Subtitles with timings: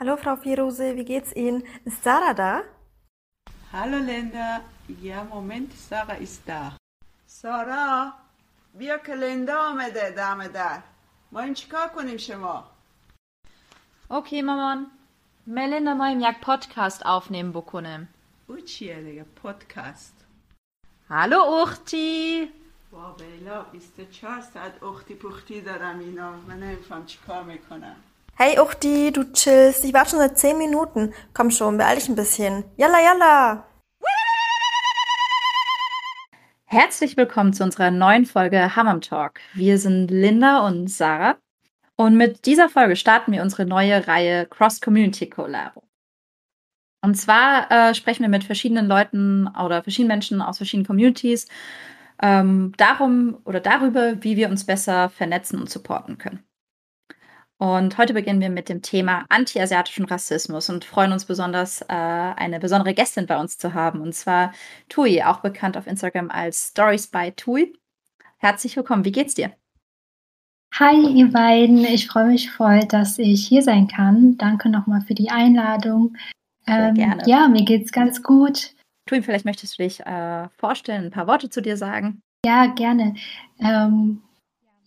[0.00, 1.62] Hallo Frau Firose, wie geht's Ihnen?
[1.84, 2.62] Ist Sarah da?
[3.72, 4.62] Hallo Linda.
[5.02, 6.76] Ja, Moment, Sarah ist da.
[7.26, 8.12] سارا
[8.74, 10.82] بیا که لندا آمده دم در
[11.32, 12.64] ما این چیکار کنیم شما
[14.10, 14.90] Okay, Maman.
[15.46, 18.08] Melinda moim jak podcast aufnehmen بکنم.
[18.46, 20.14] او چیه دیگه پادکست
[21.10, 22.48] Hallo Uchti.
[22.92, 27.96] با بیلا 24 ساعت اختی پختی دارم اینا من نمیفهم چیکار می‌کنم
[28.42, 29.84] Hey Uchti, du chillst.
[29.84, 31.12] Ich warte schon seit 10 Minuten.
[31.34, 32.64] Komm schon, beeil dich ein bisschen.
[32.78, 33.66] Yalla, yalla!
[36.64, 39.40] Herzlich willkommen zu unserer neuen Folge Hammam Talk.
[39.52, 41.36] Wir sind Linda und Sarah.
[41.96, 45.82] Und mit dieser Folge starten wir unsere neue Reihe Cross Community Collabo.
[47.02, 51.46] Und zwar äh, sprechen wir mit verschiedenen Leuten oder verschiedenen Menschen aus verschiedenen Communities
[52.22, 56.42] ähm, darum oder darüber, wie wir uns besser vernetzen und supporten können.
[57.60, 62.58] Und heute beginnen wir mit dem Thema antiasiatischen Rassismus und freuen uns besonders, äh, eine
[62.58, 64.54] besondere Gästin bei uns zu haben, und zwar
[64.88, 67.74] Tui, auch bekannt auf Instagram als Stories by Tui.
[68.38, 69.52] Herzlich willkommen, wie geht's dir?
[70.72, 71.84] Hi, ihr beiden.
[71.84, 74.38] Ich freue mich voll, dass ich hier sein kann.
[74.38, 76.16] Danke nochmal für die Einladung.
[76.64, 77.24] Sehr gerne.
[77.26, 78.74] Ja, mir geht's ganz gut.
[79.04, 82.22] Tui, vielleicht möchtest du dich äh, vorstellen, ein paar Worte zu dir sagen.
[82.42, 83.16] Ja, gerne.
[83.58, 84.22] Ähm,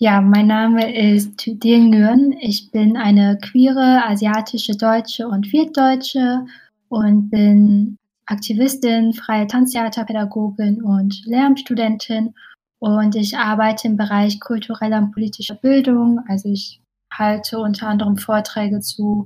[0.04, 2.34] ja, mein Name ist Tüdil Nguyen.
[2.42, 6.46] Ich bin eine queere asiatische Deutsche und Viertdeutsche
[6.90, 12.34] und bin Aktivistin, freie Tanztheaterpädagogin und Lehramtsstudentin.
[12.80, 16.20] Und ich arbeite im Bereich kultureller und politischer Bildung.
[16.28, 19.26] Also ich halte unter anderem Vorträge zu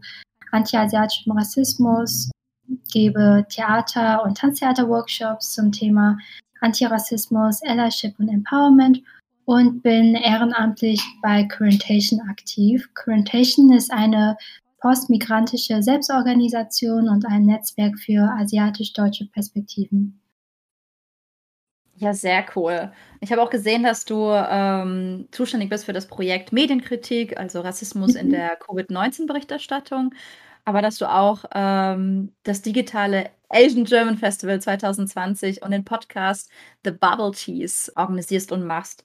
[0.52, 2.30] antiasiatischem Rassismus,
[2.94, 6.20] gebe Theater- und Tanztheater-Workshops zum Thema
[6.62, 9.02] Antirassismus, Allyship und Empowerment
[9.48, 12.90] und bin ehrenamtlich bei Currentation aktiv.
[12.94, 14.38] Currentation ist eine
[14.82, 20.20] postmigrantische Selbstorganisation und ein Netzwerk für asiatisch-deutsche Perspektiven.
[21.96, 22.92] Ja, sehr cool.
[23.22, 28.14] Ich habe auch gesehen, dass du ähm, zuständig bist für das Projekt Medienkritik, also Rassismus
[28.16, 28.32] in Mhm.
[28.32, 30.14] der Covid-19-Berichterstattung,
[30.64, 36.52] aber dass du auch ähm, das digitale Asian German Festival 2020 und den Podcast
[36.84, 39.04] The Bubble Teas organisierst und machst.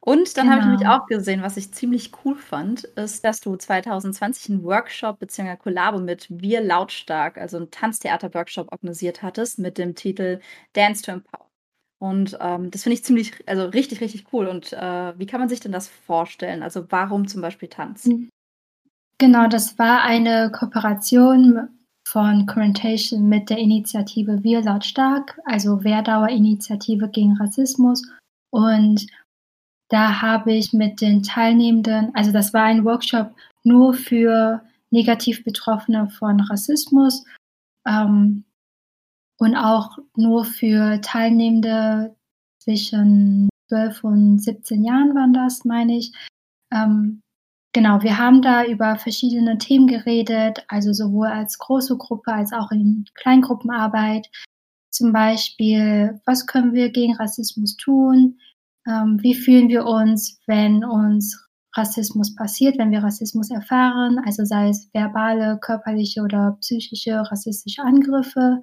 [0.00, 0.96] Und dann habe ich nämlich Genau.
[0.98, 5.56] auch gesehen, was ich ziemlich cool fand, ist, dass du 2020 einen Workshop bzw.
[5.56, 10.40] Kollabo mit Wir Lautstark, also einen Tanztheater-Workshop organisiert hattest mit dem Titel
[10.72, 11.46] Dance to Empower.
[12.00, 14.46] Und ähm, das finde ich ziemlich, also richtig, richtig cool.
[14.46, 16.62] Und äh, wie kann man sich denn das vorstellen?
[16.62, 18.06] Also warum zum Beispiel Tanz?
[18.06, 18.30] Mhm.
[19.20, 21.68] Genau, das war eine Kooperation
[22.06, 28.06] von Currentation mit der Initiative Wir Lautstark, also Werdauer Initiative gegen Rassismus.
[28.50, 29.06] Und
[29.88, 33.34] da habe ich mit den Teilnehmenden, also das war ein Workshop
[33.64, 37.24] nur für negativ Betroffene von Rassismus
[37.86, 38.44] ähm,
[39.38, 42.14] und auch nur für Teilnehmende
[42.58, 46.12] zwischen 12 und 17 Jahren waren das, meine ich.
[46.72, 47.20] Ähm,
[47.72, 52.70] genau, wir haben da über verschiedene Themen geredet, also sowohl als große Gruppe als auch
[52.70, 54.28] in Kleingruppenarbeit.
[54.90, 58.38] Zum Beispiel, was können wir gegen Rassismus tun?
[58.88, 64.70] Ähm, wie fühlen wir uns, wenn uns Rassismus passiert, wenn wir Rassismus erfahren, also sei
[64.70, 68.60] es verbale, körperliche oder psychische rassistische Angriffe?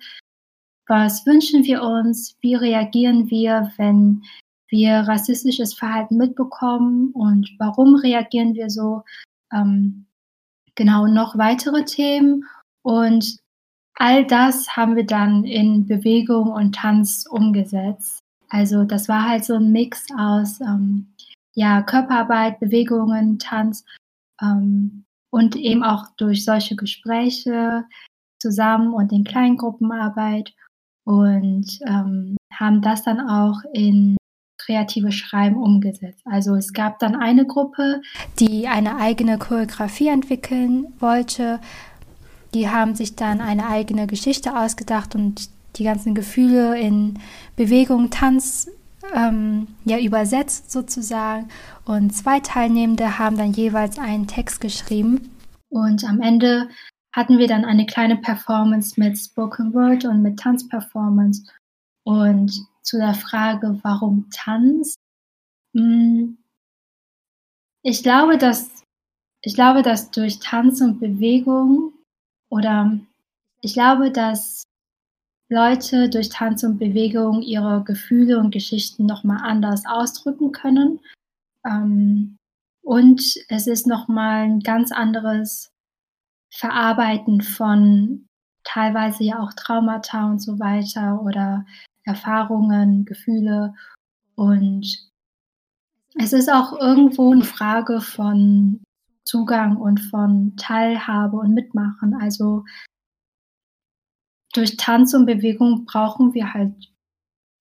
[0.88, 2.36] Was wünschen wir uns?
[2.42, 4.24] Wie reagieren wir, wenn
[4.70, 9.04] wir rassistisches Verhalten mitbekommen und warum reagieren wir so?
[9.54, 10.08] Ähm,
[10.74, 12.46] genau, noch weitere Themen
[12.84, 13.38] und
[13.96, 18.25] all das haben wir dann in Bewegung und Tanz umgesetzt.
[18.56, 21.08] Also das war halt so ein Mix aus ähm,
[21.56, 23.84] ja, Körperarbeit, Bewegungen, Tanz
[24.42, 27.84] ähm, und eben auch durch solche Gespräche
[28.42, 30.54] zusammen und in Kleingruppenarbeit
[31.04, 34.16] und ähm, haben das dann auch in
[34.58, 36.22] kreative Schreiben umgesetzt.
[36.24, 38.02] Also es gab dann eine Gruppe,
[38.40, 41.60] die eine eigene Choreografie entwickeln wollte.
[42.54, 47.20] Die haben sich dann eine eigene Geschichte ausgedacht und die ganzen Gefühle in
[47.56, 48.70] Bewegung, Tanz
[49.14, 51.50] ähm, ja übersetzt sozusagen.
[51.86, 55.30] Und zwei Teilnehmende haben dann jeweils einen Text geschrieben.
[55.70, 56.70] Und am Ende
[57.14, 61.44] hatten wir dann eine kleine Performance mit Spoken Word und mit Tanzperformance.
[62.04, 62.52] Und
[62.82, 64.96] zu der Frage, warum Tanz?
[65.76, 66.38] Hm,
[67.84, 68.76] Ich glaube, dass
[69.46, 71.94] ich glaube, dass durch Tanz und Bewegung
[72.50, 73.00] oder
[73.62, 74.65] ich glaube, dass
[75.50, 81.00] Leute durch Tanz und Bewegung ihre Gefühle und Geschichten nochmal anders ausdrücken können.
[81.66, 82.38] Ähm,
[82.82, 85.72] und es ist nochmal ein ganz anderes
[86.52, 88.28] Verarbeiten von
[88.64, 91.66] teilweise ja auch Traumata und so weiter oder
[92.04, 93.74] Erfahrungen, Gefühle.
[94.36, 95.10] Und
[96.16, 98.82] es ist auch irgendwo eine Frage von
[99.24, 102.16] Zugang und von Teilhabe und Mitmachen.
[102.16, 102.64] Also
[104.56, 106.74] durch Tanz und Bewegung brauchen wir halt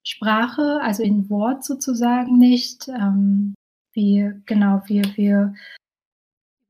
[0.04, 2.88] Sprache, also in Wort sozusagen nicht.
[2.88, 3.54] Ähm,
[3.92, 5.54] wir, genau, wir, wir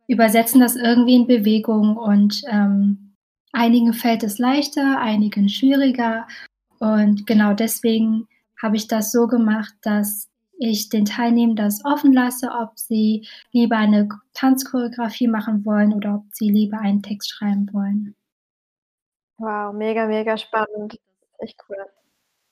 [0.06, 3.14] übersetzen das irgendwie in Bewegung und ähm,
[3.52, 6.26] einigen fällt es leichter, einigen schwieriger.
[6.78, 8.28] Und genau deswegen
[8.60, 10.28] habe ich das so gemacht, dass
[10.58, 16.24] ich den Teilnehmern das offen lasse, ob sie lieber eine Tanzchoreografie machen wollen oder ob
[16.32, 18.14] sie lieber einen Text schreiben wollen.
[19.38, 20.98] Wow, mega, mega spannend.
[21.38, 21.76] Echt cool.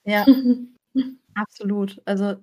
[0.05, 0.26] Ja,
[1.34, 2.00] absolut.
[2.06, 2.37] Also,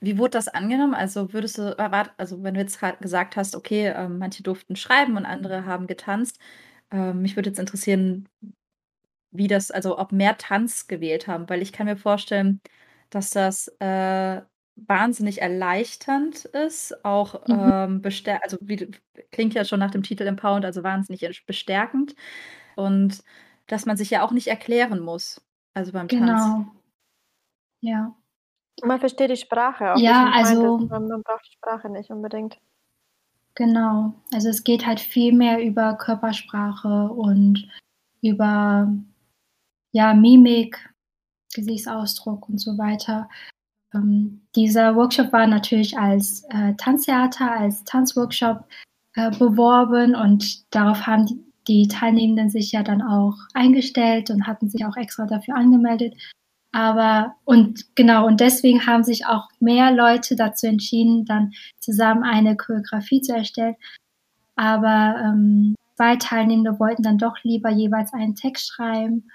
[0.00, 0.94] wie wurde das angenommen?
[0.94, 1.78] Also, würdest du
[2.18, 6.38] also, wenn du jetzt gesagt hast, okay, ähm, manche durften schreiben und andere haben getanzt.
[6.92, 8.28] Ähm, mich würde jetzt interessieren,
[9.30, 12.60] wie das also, ob mehr Tanz gewählt haben, weil ich kann mir vorstellen,
[13.10, 14.42] dass das, äh,
[14.76, 17.54] wahnsinnig erleichternd ist, auch, Mhm.
[18.00, 18.02] ähm,
[18.42, 18.90] also, wie
[19.32, 22.14] klingt ja schon nach dem Titel empowernd, also, wahnsinnig bestärkend
[22.76, 23.22] und
[23.66, 25.40] dass man sich ja auch nicht erklären muss,
[25.74, 26.20] also, beim Tanz.
[26.20, 26.66] Genau.
[27.80, 28.14] Ja.
[28.82, 32.58] Man versteht die Sprache auch, Ja, also man man braucht die Sprache nicht unbedingt.
[33.54, 34.14] Genau.
[34.32, 37.68] Also, es geht halt viel mehr über Körpersprache und
[38.22, 38.92] über,
[39.92, 40.90] ja, Mimik,
[41.54, 43.28] Gesichtsausdruck und so weiter.
[43.94, 48.64] Ähm, dieser Workshop war natürlich als, äh, Tanztheater, als Tanzworkshop,
[49.14, 54.68] äh, beworben und darauf haben die die Teilnehmenden sich ja dann auch eingestellt und hatten
[54.70, 56.14] sich auch extra dafür angemeldet.
[56.72, 62.56] Aber und genau, und deswegen haben sich auch mehr Leute dazu entschieden, dann zusammen eine
[62.56, 63.76] Choreografie zu erstellen.
[64.56, 69.30] Aber, ähm, 2 Teilnehmende wollten dann doch lieber jeweils einen Text schreiben,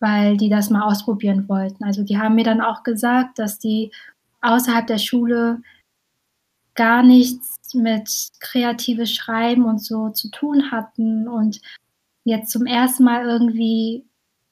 [0.00, 1.84] weil die das mal ausprobieren wollten.
[1.84, 3.90] Also, die haben mir dann auch gesagt, dass die
[4.42, 5.62] außerhalb der Schule
[6.76, 8.08] gar nichts mit
[8.40, 11.60] kreatives Schreiben und so zu tun hatten und
[12.24, 14.06] jetzt zum ersten Mal irgendwie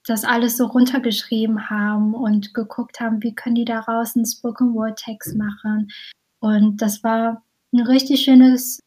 [0.06, 4.98] das alles so runtergeschrieben haben und geguckt haben, wie können die daraus 'n Spoken Word
[4.98, 5.90] Text machen.
[6.40, 7.42] Und das war
[7.72, 8.80] 'n richtig schönes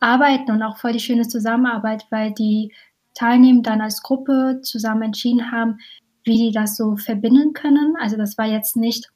[0.00, 2.72] Arbeiten und auch voll die schöne Zusammenarbeit, weil die
[3.14, 5.78] Teilnehmenden dann als Gruppe zusammen entschieden haben,
[6.24, 7.96] wie die das so verbinden können.
[8.00, 9.10] Also, das war jetzt nicht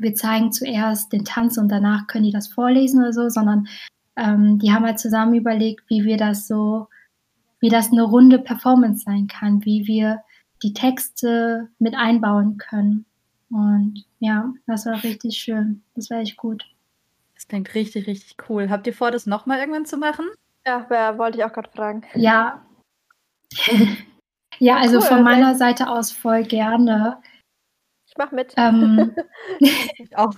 [0.00, 3.68] wir zeigen zuerst den Tanz und danach können die das vorlesen oder so, sondern,
[4.16, 6.88] ähm, die haben halt zusammen überlegt, wie wir das so
[7.60, 10.22] wie das 'ne runde Performance sein kann, wie wir
[10.62, 13.06] die Texte mit einbauen können.
[13.50, 15.82] Und ja, das war richtig schön.
[15.96, 16.64] Das war echt gut.
[17.36, 18.70] Das klingt richtig, richtig cool.
[18.70, 20.26] Habt ihr vor, das noch mal irgendwann zu machen?
[20.66, 22.02] Ja, ja, wollte ich auch grad fragen.
[22.14, 22.62] Ja.
[24.60, 27.18] Ja, also, cool, von meiner echt Seite aus voll gerne.
[28.10, 28.54] Ich mache mit.
[28.56, 29.14] Ähm.
[29.98, 30.32] Ich auch.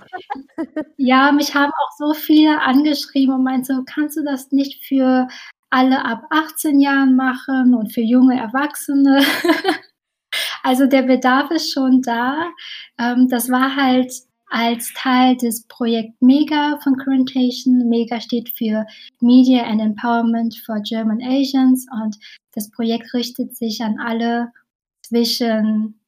[0.97, 5.27] Ja, mich haben auch so viele angeschrieben und meint so: „Kannst du das nicht für
[5.71, 9.21] alle ab 18 Jahren machen und für junge Erwachsene?“
[10.63, 12.49] Also, der Bedarf ist schon da.
[12.97, 14.11] Ähm, das war halt
[14.49, 17.87] als Teil des Projekt MEGA von Currentation.
[17.89, 18.85] MEGA steht für
[19.19, 22.17] Media and Empowerment for German Asians und
[22.53, 24.51] das Projekt richtet sich an alle
[25.01, 25.99] zwischen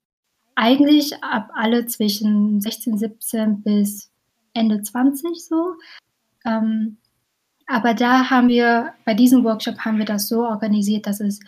[0.56, 4.12] eigentlich ab alle zwischen 16, 17 bis
[4.54, 5.76] Ende 20 so.
[6.46, 6.98] Ähm,
[7.68, 11.40] aber da haben wir bei diesem Workshop haben wir das so organisiert, dass es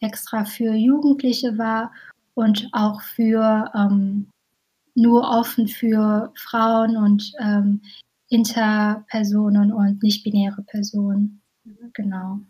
[0.00, 1.92] extra für Jugendliche war
[2.34, 4.28] und auch für ähm,
[4.94, 7.80] nur offen für Frauen und, ähm,
[8.28, 11.40] Interpersonen und nicht-binäre Personen.
[11.92, 12.40] Genau.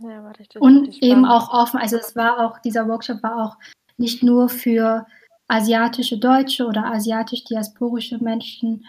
[0.00, 3.56] Ja, Und eben auch offen also, es war auch dieser Workshop war auch
[3.98, 5.06] nicht nur für
[5.48, 8.84] asiatische Deutsche oder asiatisch-diasporische Menschen,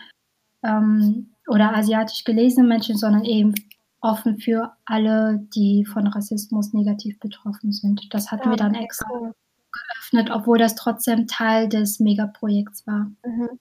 [0.64, 3.56] ähm, oder asiatisch gelesene Menschen, sondern eben
[4.02, 8.14] offen für alle, die von Rassismus negativ betroffen sind.
[8.14, 9.34] Das hatten Ja, wir dann extra cool.
[9.72, 13.12] geöffnet, obwohl das trotzdem Teil des Megaprojekts war.
[13.26, 13.60] Mhm.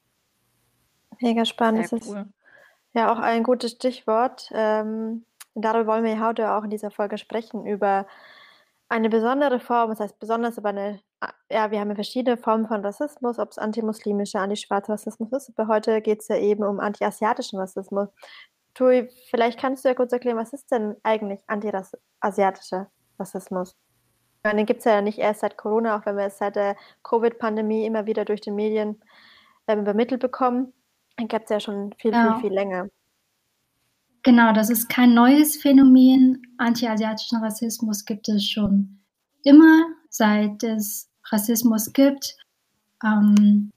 [1.21, 1.89] Mega spannend.
[1.89, 2.27] Sehr Das ist cool.
[2.95, 4.51] ja auch ein gutes Stichwort.
[4.53, 5.25] Ähm,
[5.55, 8.07] darüber wollen wir heute auch in dieser Folge sprechen, über
[8.89, 12.67] eine besondere Form, was heißt besonders, aber eine a ja, wir haben ja verschiedene Formen
[12.67, 15.53] von Rassismus, ob's antimuslimischer, antischwarzer Rassismus ist.
[15.57, 18.09] Aber heute geht's ja eben um antiasiatischen Rassismus.
[18.75, 23.77] Tui, vielleicht kannst du ja kurz erklären, was ist denn eigentlich antirass asiatischer Rassismus?
[24.37, 26.77] Ich meine, den gibt's ja nicht erst seit Corona, auch wenn wir es seit der
[27.03, 29.03] Covid-Pandemie immer wieder durch die Medien,
[29.67, 30.73] ähm, übermittelt bekommen.
[31.19, 32.39] Den gibt's ja schon viel, viel, Ja.
[32.41, 32.89] viel länger.
[34.23, 36.43] Genau, das ist kein neues Phänomen.
[36.59, 39.01] Antiasiatischen Rassismus gibt es schon
[39.43, 42.37] immer, seit es Rassismus gibt.
[43.05, 43.71] Ähm,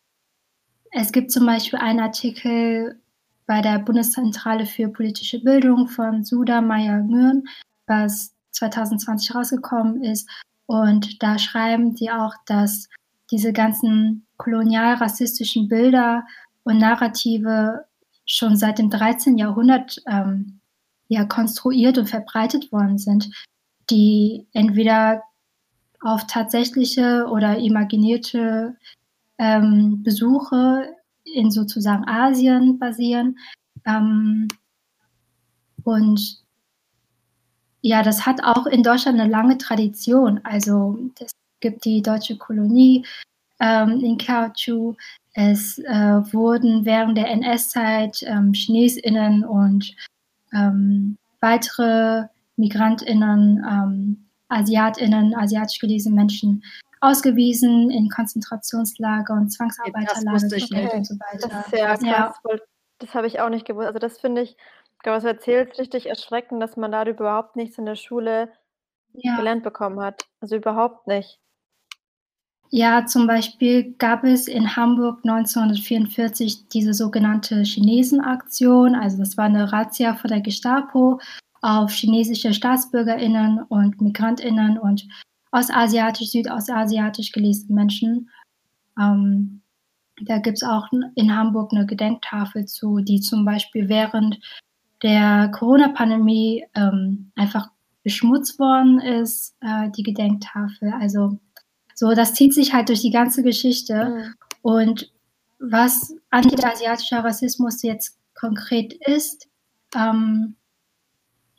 [0.92, 3.00] es gibt zum Beispiel einen Artikel
[3.46, 7.48] bei der Bundeszentrale für politische Bildung von Suda Meyer Mühren,
[7.88, 10.30] was 2020 rausgekommen ist.
[10.66, 12.88] Und da schreiben sie auch, dass
[13.30, 16.26] diese ganzen kolonial-rassistischen Bilder
[16.64, 17.86] und Narrative
[18.26, 19.38] schon seit dem 13.
[19.38, 20.60] Jahrhundert ähm,
[21.08, 23.30] ja, konstruiert und verbreitet worden sind,
[23.90, 25.24] die entweder
[26.02, 28.76] auf tatsächliche oder imaginierte
[29.38, 33.38] ähm, Besuche in sozusagen Asien basieren.
[33.86, 34.48] Ähm,
[35.84, 36.42] und
[37.82, 40.40] ja, das hat auch in Deutschland eine lange Tradition.
[40.44, 43.06] Also es gibt die deutsche Kolonie
[43.60, 44.98] ähm, in Kaohsiung.
[45.34, 49.96] Es äh, wurden während der NS-Zeit ähm, Chinesinnen und
[50.54, 52.26] ähm, weitere
[52.58, 56.64] Migrantinnen, ähm, Asiatinnen, asiatisch gelesene Menschen
[57.00, 61.48] ausgewiesen in Konzentrationslager und Zwangsarbeiterlager gestellt und so weiter.
[61.50, 62.00] Das ist krass.
[62.04, 62.34] Ja.
[63.00, 63.88] Das habe ich auch nicht gewusst.
[63.88, 67.56] Also das finde ich, ich glaube, was du erzählst, richtig erschreckend, dass man darüber überhaupt
[67.56, 68.50] nichts in der Schule
[69.14, 69.36] ja.
[69.36, 70.28] gelernt bekommen hat.
[70.40, 71.40] Also überhaupt nicht.
[72.70, 78.96] Ja, zum Beispiel gab es in Hamburg 1944 diese sogenannte Chinesenaktion.
[78.96, 81.20] Also das war eine Razzia von der Gestapo
[81.62, 85.08] auf chinesische Staatsbürgerinnen und Migrantinnen und
[85.52, 88.30] ostasiatisch, südostasiatisch gelesene Menschen.
[89.00, 89.62] Ähm,
[90.22, 94.40] da gibt es auch in Hamburg eine Gedenktafel zu, die zum Beispiel während
[95.04, 97.70] der Corona-Pandemie ähm, einfach
[98.04, 100.94] beschmutzt worden ist, äh, die Gedenktafel.
[101.00, 101.40] Also
[101.96, 104.06] so, das zieht sich halt durch die ganze Geschichte.
[104.06, 104.34] Mhm.
[104.62, 105.12] Und
[105.60, 109.48] was anti-asiatischer Rassismus jetzt konkret ist,
[109.96, 110.56] ähm,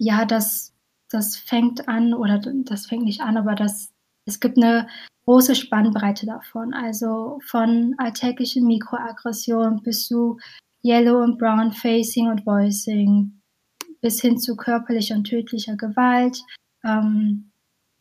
[0.03, 0.75] ja, das,
[1.11, 3.93] das fängt an, oder das fängt nicht an, aber das,
[4.25, 4.89] es gibt eine
[5.27, 6.75] große Spannbreite davon.
[6.75, 10.39] Also von alltäglichen Mikroaggressionen bis zu
[10.85, 13.41] Yellow und Brown Facing und Voicing
[14.01, 16.43] bis hin zu körperlicher und tödlicher Gewalt.
[16.83, 17.53] Ähm,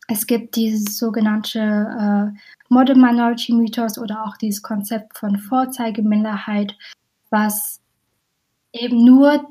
[0.08, 2.40] es gibt dieses sogenannte äh,
[2.70, 6.76] Modern Minority Mythos oder auch dieses Konzept von Vorzeigeminderheit,
[7.30, 7.80] was
[8.74, 9.48] eben nur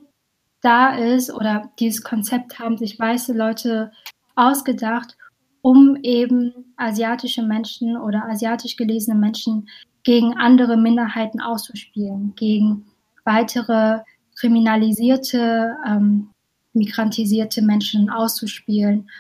[0.61, 3.93] da ist oder dieses Konzept haben sich weiße Leute
[4.35, 5.17] ausgedacht,
[5.63, 9.69] um eben asiatische Menschen oder asiatisch gelesene Menschen
[10.03, 12.87] gegen andere Minderheiten auszuspielen, gegen
[13.25, 14.01] weitere
[14.39, 16.31] kriminalisierte, ähm,
[16.73, 19.11] migrantisierte Menschen auszuspielen.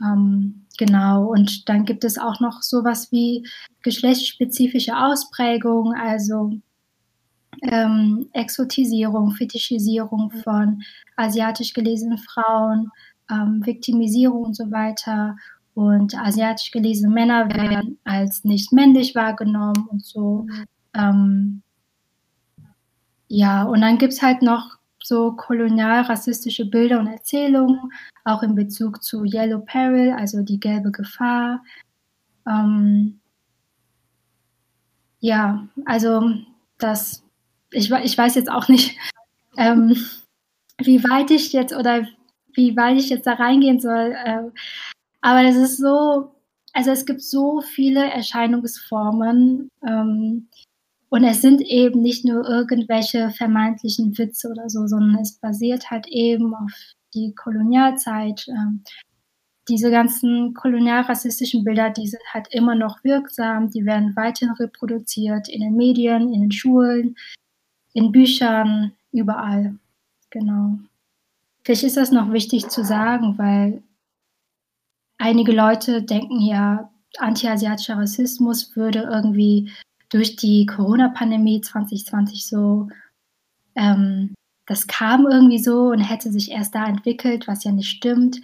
[0.00, 3.46] Ähm, Genau, und dann gibt es auch noch sowas wie
[3.82, 6.52] geschlechtsspezifische Ausprägungen, also
[7.62, 10.82] ähm, Exotisierung, Fetischisierung von
[11.16, 12.90] asiatisch gelesenen Frauen,
[13.30, 15.36] ähm, Viktimisierung und so weiter.
[15.74, 20.46] Und asiatisch gelesene Männer werden als nicht männlich wahrgenommen und so.
[20.94, 21.62] Ähm,
[23.28, 27.92] ja, und dann gibt es halt noch so kolonial-rassistische Bilder und Erzählungen,
[28.24, 31.62] auch in Bezug zu Yellow Peril, also die gelbe Gefahr.
[32.46, 33.20] Ähm,
[35.20, 36.22] ja, also
[36.78, 37.22] das,
[37.72, 38.96] ich, ich weiß jetzt auch nicht,
[39.56, 39.96] ähm,
[40.78, 42.06] wie weit ich jetzt oder
[42.54, 44.16] wie weit ich jetzt da reingehen soll.
[44.24, 44.50] Äh,
[45.20, 46.34] aber es ist so,
[46.72, 50.48] also es gibt so viele Erscheinungsformen, ähm,
[51.10, 56.06] und es sind eben nicht nur irgendwelche vermeintlichen Witze oder so, sondern es basiert halt
[56.06, 56.72] eben auf
[57.14, 58.46] die Kolonialzeit.
[58.48, 58.84] Ähm,
[59.68, 65.60] diese ganzen kolonialrassistischen Bilder, die sind halt immer noch wirksam, die werden weiterhin reproduziert in
[65.60, 67.16] den Medien, in den Schulen,
[67.92, 69.76] in Büchern, überall.
[70.30, 70.78] Genau.
[71.64, 73.82] Vielleicht ist das noch wichtig zu sagen, weil
[75.18, 79.70] einige Leute denken ja, antiasiatischer Rassismus würde irgendwie
[80.08, 82.88] durch die Corona-Pandemie 2020 so,
[83.74, 84.34] ähm,
[84.66, 88.40] das kam irgendwie so und hätte sich erst da entwickelt, was ja nicht stimmt.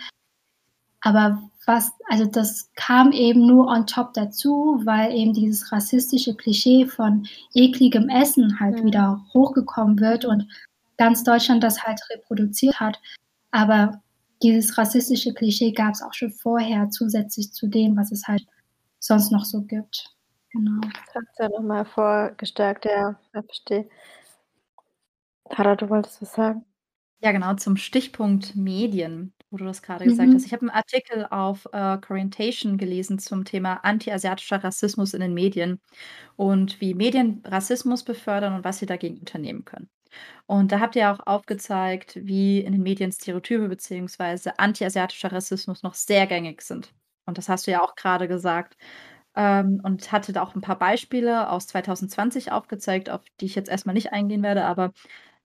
[1.06, 6.84] Aber was, also das kam eben nur on top dazu, weil eben dieses rassistische Klischee
[6.84, 8.86] von ekligem Essen halt mhm.
[8.86, 10.48] wieder hochgekommen wird und
[10.98, 13.00] ganz Deutschland das halt reproduziert hat.
[13.52, 14.02] Aber
[14.42, 18.44] dieses rassistische Klischee gab es auch schon vorher, zusätzlich zu dem, was es halt
[18.98, 20.12] sonst noch so gibt.
[20.50, 20.80] Genau.
[20.80, 23.88] Das hat es ja nochmal vorgestärkt, ja, ja, verstehe.
[25.50, 26.64] Tara, du wolltest was sagen?
[27.22, 30.42] Ja, genau, zum Stichpunkt Medien, wo du das gerade gesagt hast.
[30.42, 30.46] Mhm.
[30.46, 35.80] Ich habe einen Artikel auf äh, Orientation gelesen zum Thema antiasiatischer Rassismus in den Medien
[36.36, 39.88] und wie Medien Rassismus befördern und was sie dagegen unternehmen können.
[40.46, 44.50] Und da habt ihr auch aufgezeigt, wie in den Medien Stereotype bzw.
[44.58, 46.94] antiasiatischer Rassismus noch sehr gängig sind.
[47.26, 48.76] Und das hast du ja auch gerade gesagt.
[49.36, 53.94] Ähm, und hatte auch ein paar Beispiele aus 2020 aufgezeigt, auf die ich jetzt erstmal
[53.94, 54.92] nicht eingehen werde, aber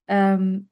[0.08, 0.68] ähm,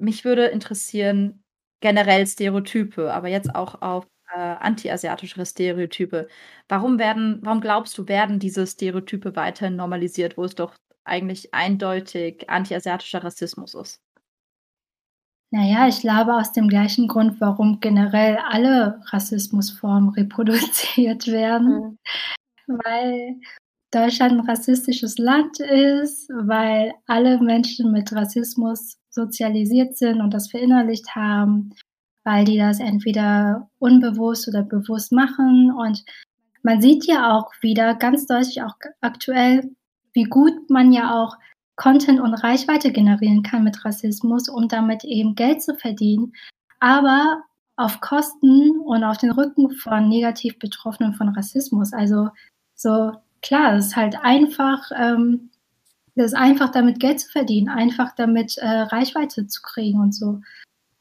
[0.00, 1.42] mich würde interessieren,
[1.80, 6.28] generell Stereotype, aber jetzt auch auf äh, antiasiatischere Stereotype.
[6.68, 12.48] Warum werden, warum glaubst du, werden diese Stereotype weiterhin normalisiert, wo es doch eigentlich eindeutig
[12.48, 14.00] antiasiatischer Rassismus ist?
[15.52, 21.98] Naja, ich glaube aus dem gleichen Grund, warum generell alle Rassismusformen reproduziert werden,
[22.66, 22.78] mhm.
[22.84, 23.40] weil
[23.90, 31.14] Deutschland ein rassistisches Land ist, weil alle Menschen mit Rassismus sozialisiert sind und das verinnerlicht
[31.14, 31.74] haben,
[32.24, 35.72] weil die das entweder unbewusst oder bewusst machen.
[35.72, 36.04] Und
[36.62, 39.70] man sieht ja auch wieder ganz deutlich, auch aktuell,
[40.12, 41.36] wie gut man ja auch
[41.76, 46.32] Content und Reichweite generieren kann mit Rassismus, um damit eben Geld zu verdienen,
[46.78, 47.42] aber
[47.76, 51.94] auf Kosten und auf den Rücken von negativ Betroffenen von Rassismus.
[51.94, 52.28] Also
[52.74, 55.49] so klar, es ist halt einfach, ähm,
[56.14, 60.40] das ist einfach damit Geld zu verdienen, einfach damit äh, Reichweite zu kriegen und so.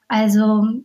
[0.07, 0.83] Also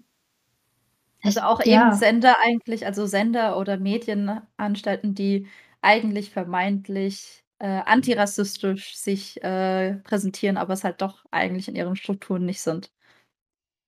[1.25, 1.89] also auch ja.
[1.89, 5.47] eben Sender eigentlich, also Sender oder Medienanstalten, die
[5.81, 12.45] eigentlich vermeintlich äh, antirassistisch sich äh, präsentieren, aber es halt doch eigentlich in ihren Strukturen
[12.45, 12.91] nicht sind.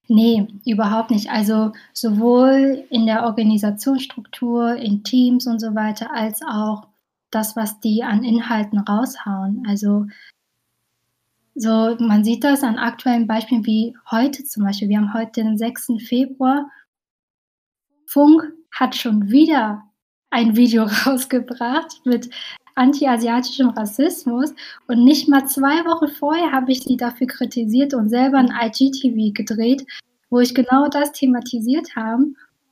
[0.09, 1.31] Nee, überhaupt nicht.
[1.31, 6.87] Also sowohl in der Organisationsstruktur, in Teams und so weiter, als auch
[7.37, 9.63] das, was die an Inhalten raushauen.
[9.69, 10.07] Also
[11.55, 14.89] so, man sieht das an aktuellen Beispielen wie heute zum Beispiel.
[14.89, 15.93] Wir haben heute den 6.
[16.07, 16.71] Februar.
[18.07, 19.83] Funk hat schon wieder
[20.31, 22.31] ein Video rausgebracht mit
[22.75, 24.55] anti-asiatischem Rassismus
[24.87, 29.33] und nicht mal zwei Wochen vorher habe ich sie dafür kritisiert und selber ein IGTV
[29.33, 29.87] gedreht,
[30.29, 32.27] wo ich genau das thematisiert habe.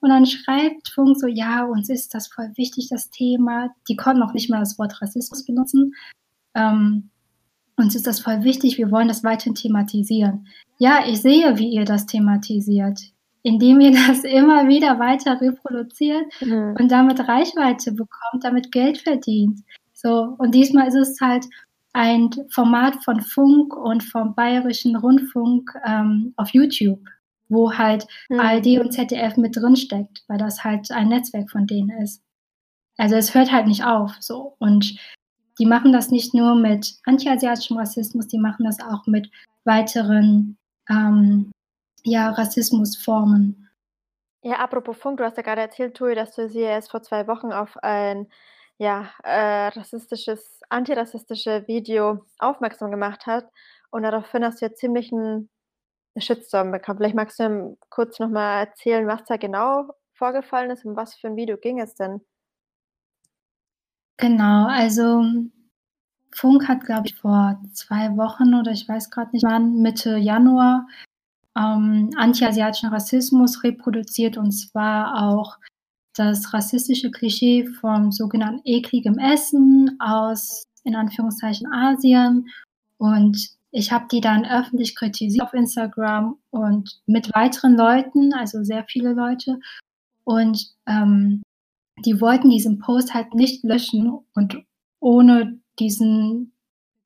[0.05, 3.71] Und dann schreibt Funk so, ja, uns ist das voll wichtig, das Thema.
[3.89, 5.95] Die konnten noch nicht mal das Wort Rassismus benutzen.
[6.55, 7.09] Ähm,
[7.79, 10.47] uns ist das voll wichtig, wir wollen das weiterhin thematisieren.
[10.77, 13.01] Ja, ich sehe, wie ihr das thematisiert,
[13.43, 16.77] indem ihr das immer wieder weiter reproduziert mhm.
[16.79, 19.61] und damit Reichweite bekommt, damit Geld verdient.
[19.95, 21.47] So, und diesmal ist es halt
[21.95, 27.01] ein Format von Funk und vom Bayerischen Rundfunk ähm, auf YouTube,
[27.55, 28.41] wo halt mhm.
[28.41, 32.23] ARD und ZDF mit drin steckt, weil das halt ein Netzwerk von denen ist.
[32.99, 34.57] Also es hört halt nicht auf, so.
[34.59, 34.99] Und
[35.59, 39.31] die machen das nicht nur mit antiasiatischem Rassismus, die machen das auch mit
[39.65, 40.59] weiteren
[40.91, 41.51] ähm,
[42.03, 43.71] ja, Rassismusformen.
[44.43, 47.27] Ja, apropos Funk, du hast ja gerade erzählt, Tui, dass du sie erst vor zwei
[47.27, 48.29] Wochen auf ein
[48.77, 53.49] ja, äh, rassistisches, antirassistische Video aufmerksam gemacht hat.
[53.91, 55.49] Und daraufhin hast du ja ziemlich einen
[56.17, 56.99] Shitstorm bekommen.
[56.99, 61.37] Vielleicht magst du kurz nochmal erzählen, was da genau vorgefallen ist und was für ein
[61.37, 62.21] Video ging es denn?
[64.17, 65.25] Genau, also
[66.33, 70.87] Funk hat, glaube ich, vor zwei Wochen oder ich weiß gerade nicht wann, Mitte Januar,
[71.57, 75.59] ähm, antiasiatischen Rassismus reproduziert und zwar auch
[76.17, 82.49] das rassistische Klischee vom sogenannten ekligem Essen aus, in Anführungszeichen, Asien.
[82.99, 88.85] Und ich habe die dann öffentlich kritisiert auf Instagram und mit weiteren Leuten, also sehr
[88.85, 89.59] viele Leute.
[90.23, 91.43] Und ähm,
[92.05, 94.65] die wollten diesen Post halt nicht löschen und
[95.01, 96.53] ohne diesen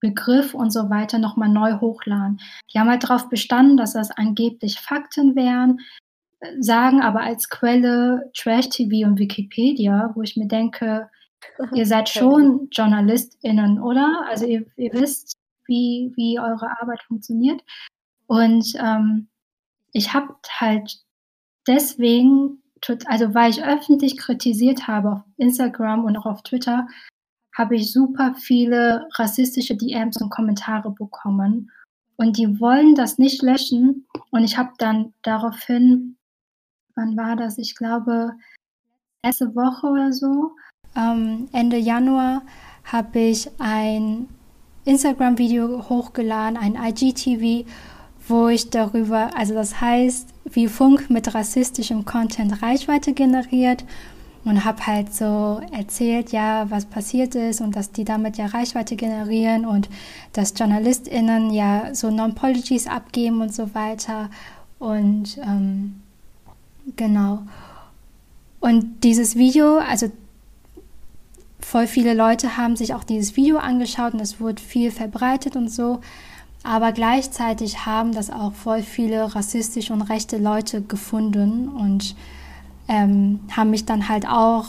[0.00, 2.38] Begriff und so weiter nochmal neu hochladen.
[2.72, 5.80] Die haben halt darauf bestanden, dass das angeblich Fakten wären,
[6.60, 11.08] sagen aber als Quelle Trash TV und Wikipedia, wo ich mir denke,
[11.74, 14.26] ihr seid schon JournalistInnen, oder?
[14.28, 15.37] Also ihr, ihr wisst,
[15.68, 17.62] wie, wie eure Arbeit funktioniert.
[18.26, 19.28] Und ähm,
[19.92, 20.98] ich habe halt
[21.66, 22.62] deswegen,
[23.06, 26.86] also weil ich öffentlich kritisiert habe auf Instagram und auch auf Twitter,
[27.56, 31.70] habe ich super viele rassistische DMs und Kommentare bekommen.
[32.16, 34.06] Und die wollen das nicht löschen.
[34.30, 36.18] Und ich habe dann daraufhin
[36.98, 37.56] wann war das?
[37.58, 38.32] Ich glaube,
[39.24, 40.52] letzte Woche oder so,
[40.96, 42.42] ähm, Ende Januar,
[42.84, 44.28] habe ich ein
[44.88, 47.68] Instagram-Video hochgeladen, ein IGTV,
[48.28, 53.84] wo ich darüber, also das heißt, wie Funk mit rassistischem Content Reichweite generiert
[54.44, 58.96] und habe halt so erzählt, ja, was passiert ist und dass die damit ja Reichweite
[58.96, 59.88] generieren und
[60.32, 64.30] dass JournalistInnen ja so Non-Policies abgeben und so weiter.
[64.78, 66.00] Und ähm,
[66.96, 67.42] Genau.
[68.60, 70.10] Und dieses Video, also
[71.60, 75.70] voll viele Leute haben sich auch dieses Video angeschaut und es wurde viel verbreitet und
[75.70, 76.00] so.
[76.64, 82.16] Aber gleichzeitig haben das auch voll viele rassistische und rechte Leute gefunden und
[82.88, 84.66] ähm, haben mich dann halt auch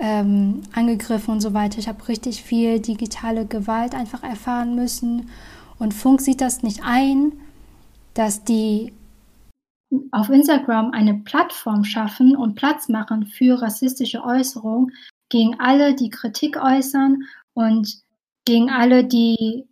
[0.00, 1.78] ähm, angegriffen und so weiter.
[1.78, 5.30] Ich habe richtig viel digitale Gewalt einfach erfahren müssen.
[5.78, 7.32] Und Funk sieht das nicht ein,
[8.14, 8.92] dass die
[10.10, 14.92] auf Instagram eine Plattform schaffen und Platz machen für rassistische Äußerungen
[15.32, 17.22] gegen alle, die Kritik äußern
[17.54, 18.02] und
[18.44, 19.66] gegen alle, die,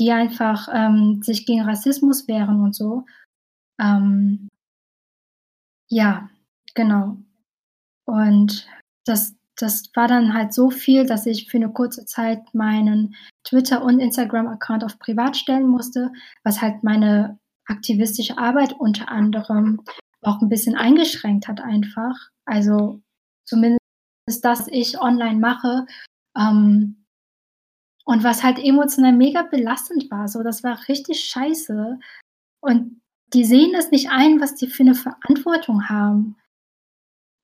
[0.00, 3.04] die einfach ähm, sich gegen Rassismus wehren und so.
[3.80, 4.48] Ähm,
[5.88, 6.28] ja,
[6.74, 7.18] genau.
[8.04, 8.66] Und
[9.04, 13.14] das, das war dann halt so viel, dass ich für eine kurze Zeit meinen
[13.44, 19.82] Twitter- und Instagram-Account auf privat stellen musste, was halt meine aktivistische Arbeit unter anderem
[20.22, 22.16] auch ein bisschen eingeschränkt hat einfach.
[22.44, 23.00] Also
[23.44, 23.85] zumindest
[24.26, 25.86] das, was ich online mache.
[26.36, 26.96] Ähm,
[28.04, 30.28] und was halt emotional mega belastend war.
[30.28, 31.98] So, das war richtig scheiße.
[32.60, 33.00] Und
[33.34, 36.36] die sehen es nicht ein, was die für eine Verantwortung haben.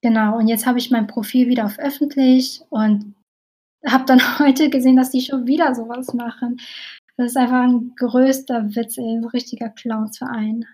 [0.03, 3.15] Genau, und jetzt habe ich mein Profil wieder auf öffentlich und
[3.85, 6.61] habe dann heute gesehen, dass die schon wieder sowas machen.
[7.17, 10.67] Das ist einfach ein größter Witz, ein richtiger Clownsverein.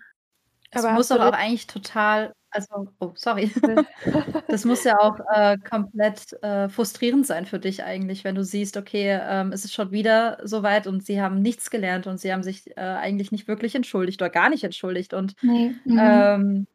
[0.71, 3.51] Das Aber muss doch auch eigentlich total, also, oh, sorry.
[4.47, 8.77] das muss ja auch äh, komplett äh, frustrierend sein für dich eigentlich, wenn du siehst,
[8.77, 12.43] okay, ähm, es ist schon wieder soweit und sie haben nichts gelernt und sie haben
[12.43, 15.13] sich äh, eigentlich nicht wirklich entschuldigt oder gar nicht entschuldigt.
[15.13, 15.75] Und nee.
[15.85, 15.99] mhm.
[15.99, 16.67] ähm,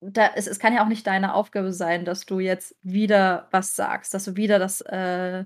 [0.00, 3.76] da, es, es kann ja auch nicht deine Aufgabe sein, dass du jetzt wieder was
[3.76, 5.44] sagst, dass du wieder das äh,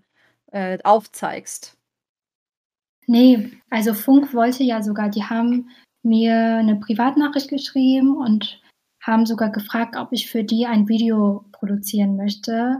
[0.53, 1.77] äh, aufzeigst.
[3.07, 5.69] Nee, also Funk wollte ja sogar, die haben
[6.03, 8.61] mir eine Privatnachricht geschrieben und
[9.01, 12.79] haben sogar gefragt, ob ich für die ein Video produzieren möchte,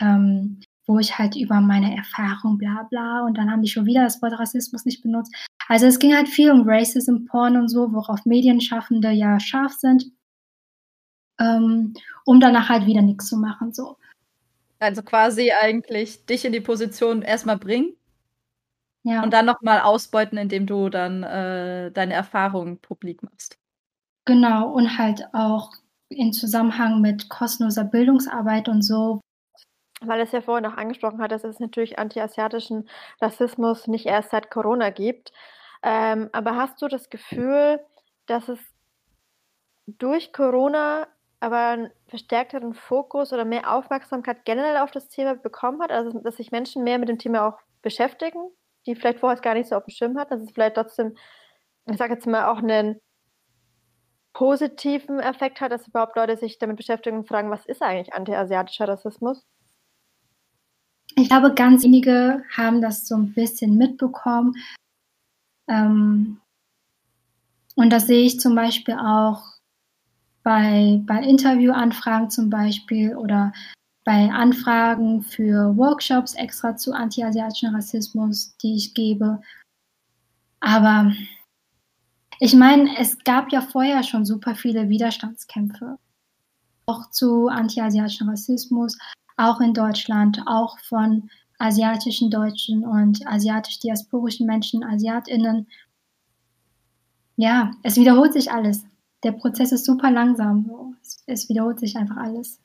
[0.00, 4.02] ähm, wo ich halt über meine Erfahrung bla bla und dann haben die schon wieder
[4.02, 5.34] das Wort Rassismus nicht benutzt.
[5.68, 10.06] Also es ging halt viel um Racism, Porn und so, worauf Medienschaffende ja scharf sind,
[11.40, 13.72] ähm, um danach halt wieder nichts zu machen.
[13.72, 13.96] So.
[14.78, 17.94] Also quasi eigentlich dich in die Position erstmal bringen
[19.02, 19.22] ja.
[19.22, 23.58] und dann nochmal ausbeuten, indem du dann äh, deine Erfahrungen publik machst.
[24.24, 25.72] Genau, und halt auch
[26.08, 29.20] in Zusammenhang mit kostenloser Bildungsarbeit und so.
[30.00, 32.88] Weil es ja vorhin auch angesprochen hat, dass es natürlich antiasiatischen
[33.20, 35.32] Rassismus nicht erst seit Corona gibt.
[35.82, 37.80] Ähm, aber hast du das Gefühl,
[38.26, 38.58] dass es
[39.86, 41.08] durch Corona
[41.40, 45.90] aber einen verstärkteren Fokus oder mehr Aufmerksamkeit generell auf das Thema bekommen hat?
[45.90, 48.50] Also, dass sich Menschen mehr mit dem Thema auch beschäftigen,
[48.86, 51.14] die vielleicht vorher gar nicht so auf dem Schirm hatten, dass es vielleicht trotzdem,
[51.90, 53.00] ich sage jetzt mal, auch einen
[54.32, 58.88] positiven Effekt hat, dass überhaupt Leute sich damit beschäftigen und fragen, was ist eigentlich antiasiatischer
[58.88, 59.44] Rassismus?
[61.16, 64.54] Ich glaube, ganz wenige haben das so ein bisschen mitbekommen.
[65.68, 66.40] Ähm,
[67.76, 69.42] und das sehe ich zum Beispiel auch
[70.42, 73.52] bei, bei Interviewanfragen zum Beispiel oder
[74.04, 79.40] bei Anfragen für Workshops extra zu antiasiatischen Rassismus, die ich gebe.
[80.60, 81.12] Aber
[82.40, 85.98] ich meine, es gab ja vorher schon super viele Widerstandskämpfe,
[86.86, 88.98] auch zu antiasiatischem Rassismus,
[89.36, 95.68] auch in Deutschland, auch von asiatischen Deutschen und asiatisch-diasporischen Menschen, AsiatInnen.
[97.36, 98.84] Ja, es wiederholt sich alles.
[99.22, 100.96] Der Prozess ist super langsam.
[101.26, 102.60] Es wiederholt sich einfach alles.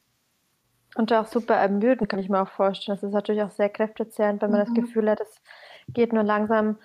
[0.98, 2.98] Und auch super ermüdend, kann ich mir auch vorstellen.
[2.98, 4.66] Das ist natürlich auch sehr kräftezehrend, wenn man mhm.
[4.66, 5.42] das Gefühl hat, es
[5.90, 6.80] geht nur langsam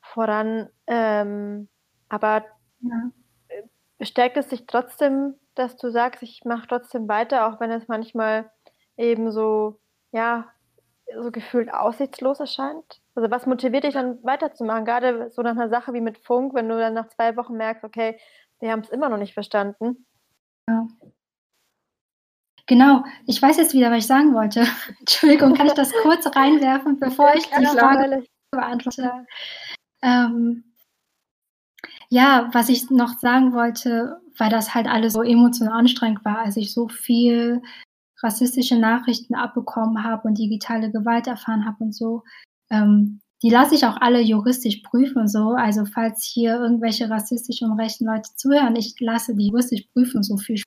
[0.00, 0.70] voran.
[0.86, 1.68] Ähm,
[2.08, 2.46] aber
[2.80, 3.10] ja.
[3.98, 8.50] bestärkt es dich trotzdem, dass du sagst, ich mache trotzdem weiter, auch wenn es manchmal
[8.96, 9.78] eben so,
[10.12, 10.46] ja,
[11.14, 13.02] so gefühlt aussichtslos erscheint?
[13.14, 14.86] Also was motiviert dich dann weiterzumachen?
[14.86, 17.84] Gerade so nach einer Sache wie mit Funk, wenn du dann nach zwei Wochen merkst,
[17.84, 18.18] okay,
[18.60, 20.06] wir haben es immer noch nicht verstanden.
[20.66, 20.86] Ja.
[22.68, 24.60] Genau, ich weiß jetzt wieder, was ich sagen wollte.
[25.00, 29.26] Entschuldigung, kann ich das kurz reinwerfen, bevor ich die Frage beantworte?
[30.02, 30.64] Ähm,
[32.10, 36.56] ja, was ich noch sagen wollte, weil das halt alles so emotional anstrengend war, als
[36.56, 37.62] ich so viel
[38.22, 42.22] rassistische Nachrichten abbekommen habe und digitale Gewalt erfahren habe und so.
[42.70, 45.50] Ähm, die lasse ich auch alle juristisch prüfen, so.
[45.50, 50.36] Also falls hier irgendwelche rassistischen und rechten Leute zuhören, ich lasse die juristisch prüfen, so
[50.36, 50.60] viel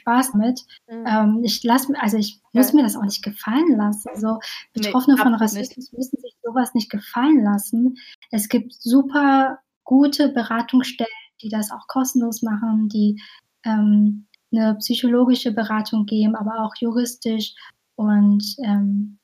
[0.00, 0.64] Spaß damit.
[0.88, 1.04] Mhm.
[1.06, 2.76] Ähm, ich lasse, also ich muss ja.
[2.76, 4.10] mir das auch nicht gefallen lassen.
[4.16, 4.38] So
[4.72, 5.92] Betroffene nee, von Rassismus nicht.
[5.92, 7.96] müssen sich sowas nicht gefallen lassen.
[8.30, 11.10] Es gibt super gute Beratungsstellen,
[11.42, 13.20] die das auch kostenlos machen, die
[13.64, 17.54] ähm, eine psychologische Beratung geben, aber auch juristisch
[17.94, 19.18] und ähm,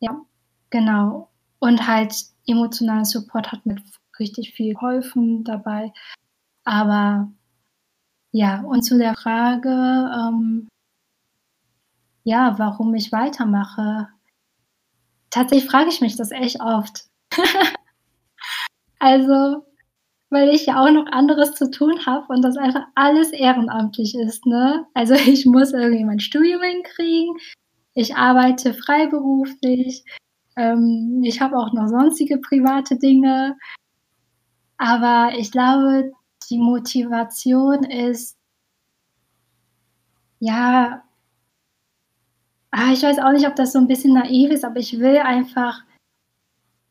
[0.00, 0.20] ja,
[0.70, 1.30] genau.
[1.58, 2.14] Und halt
[2.46, 3.80] emotionalen Support hat mit
[4.18, 5.92] richtig viel geholfen dabei.
[6.64, 7.30] Aber
[8.34, 10.66] ja, und zu der Frage, ähm,
[12.24, 14.08] ja, warum ich weitermache.
[15.30, 17.04] Tatsächlich frage ich mich das echt oft.
[18.98, 19.64] also,
[20.30, 24.46] weil ich ja auch noch anderes zu tun habe und das einfach alles ehrenamtlich ist.
[24.46, 24.84] Ne?
[24.94, 27.36] Also ich muss irgendwie mein Studium hinkriegen,
[27.94, 30.04] ich arbeite freiberuflich,
[30.56, 33.56] ähm, ich habe auch noch sonstige private Dinge.
[34.76, 36.10] Aber ich glaube,
[36.46, 38.36] die Motivation ist,
[40.38, 41.02] ja,
[42.70, 45.18] ah, ich weiß auch nicht, ob das so ein bisschen naiv ist, aber ich will
[45.18, 45.82] einfach,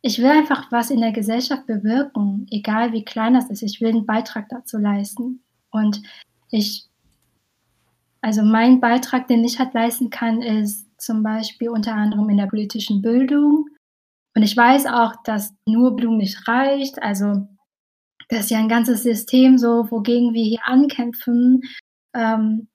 [0.02, 3.62] ich will einfach was in der Gesellschaft bewirken, egal wie klein das ist.
[3.62, 5.44] Ich will einen Beitrag dazu leisten.
[5.72, 6.02] Und
[6.50, 6.88] ich,
[8.22, 12.48] also mein Beitrag, den ich halt leisten kann, ist zum Beispiel unter anderem in der
[12.48, 13.68] politischen Bildung.
[14.36, 17.02] Und ich weiß auch, dass nur Bildung nicht reicht.
[17.04, 17.48] Also
[18.34, 21.62] das ist ja ein ganzes System so, wogegen wir hier ankämpfen.
[22.16, 22.68] Ähm,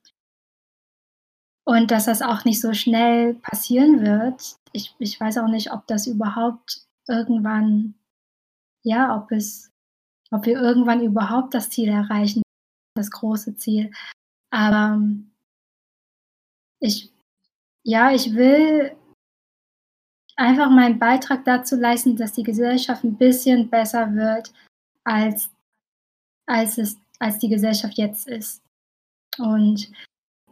[1.67, 4.57] und dass das auch nicht so schnell passieren wird.
[4.73, 7.95] Ich, ich weiß auch nicht, ob das überhaupt irgendwann,
[8.83, 9.71] ja, ob es,
[10.31, 12.43] ob wir irgendwann überhaupt das Ziel erreichen,
[12.95, 13.91] das große Ziel.
[14.51, 15.01] Aber
[16.81, 17.13] ich,
[17.85, 18.97] ja, ich will
[20.37, 24.53] einfach meinen Beitrag dazu leisten, dass die Gesellschaft ein bisschen besser wird,
[25.09, 25.51] als,
[26.47, 28.63] als, es, als die Gesellschaft jetzt ist.
[29.39, 29.91] Und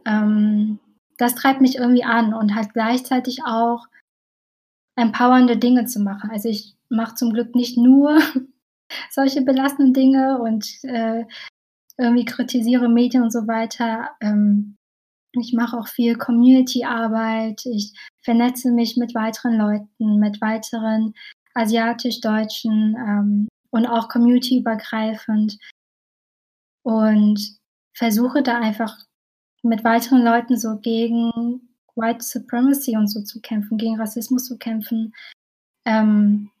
[0.05, 0.79] ähm,
[1.17, 3.87] das treibt mich irgendwie an und halt gleichzeitig auch
[4.95, 6.31] empowernde Dinge zu machen.
[6.31, 8.19] Also ich mache zum Glück nicht nur
[9.11, 11.25] solche belastenden Dinge und äh,
[11.97, 14.09] irgendwie kritisiere Medien und so weiter.
[14.21, 14.75] Ähm,
[15.33, 17.65] ich mache auch viel Community-Arbeit.
[17.65, 17.93] Ich
[18.23, 21.13] vernetze mich mit weiteren Leuten, mit weiteren
[21.53, 25.57] asiatisch-deutschen ähm, und auch community-übergreifend
[26.83, 27.57] und
[27.93, 28.97] versuche da einfach
[29.63, 31.61] mit weiteren Leuten so gegen
[31.95, 35.13] White Supremacy und so zu kämpfen, gegen Rassismus zu kämpfen.
[35.85, 36.51] Ähm,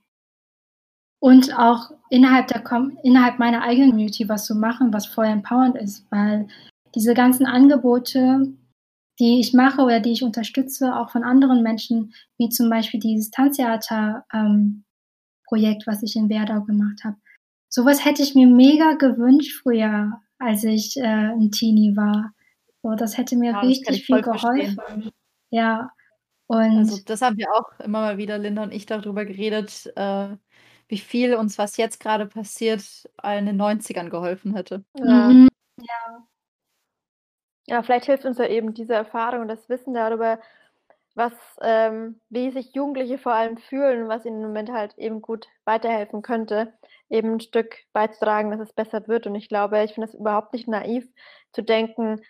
[1.19, 2.63] und auch innerhalb, der,
[3.03, 6.47] innerhalb meiner eigenen Community was zu machen, was voll empowernd ist, weil
[6.95, 8.53] diese ganzen Angebote,
[9.19, 13.31] die ich mache oder die ich unterstütze, auch von anderen Menschen, wie zum Beispiel dieses
[13.31, 14.83] Tanztheater-Projekt, ähm,
[15.49, 17.17] was ich in Werdau gemacht habe.
[17.69, 22.33] Sowas hätte ich mir mega gewünscht früher, als ich äh, ein Teenie war.
[22.81, 24.75] So, das hätte mir ja, richtig viel geholfen.
[24.75, 25.11] Verstehen.
[25.49, 25.91] Ja.
[26.47, 30.29] Und also das haben wir auch immer mal wieder, Linda und ich, darüber geredet, äh,
[30.87, 32.83] wie viel uns, was jetzt gerade passiert,
[33.23, 34.85] in den 90ern geholfen hätte.
[34.97, 35.29] Ja.
[35.29, 35.49] Mhm.
[35.81, 36.27] ja.
[37.69, 40.39] Ja, vielleicht hilft uns ja eben diese Erfahrung und das Wissen darüber,
[41.17, 45.47] was, ähm, wie sich Jugendliche vor allem fühlen, was ihnen im Moment halt eben gut
[45.65, 46.73] weiterhelfen könnte,
[47.09, 49.25] eben ein Stück beizutragen, dass es besser wird.
[49.25, 51.07] Und ich glaube, ich finde es überhaupt nicht naiv
[51.53, 52.21] zu denken,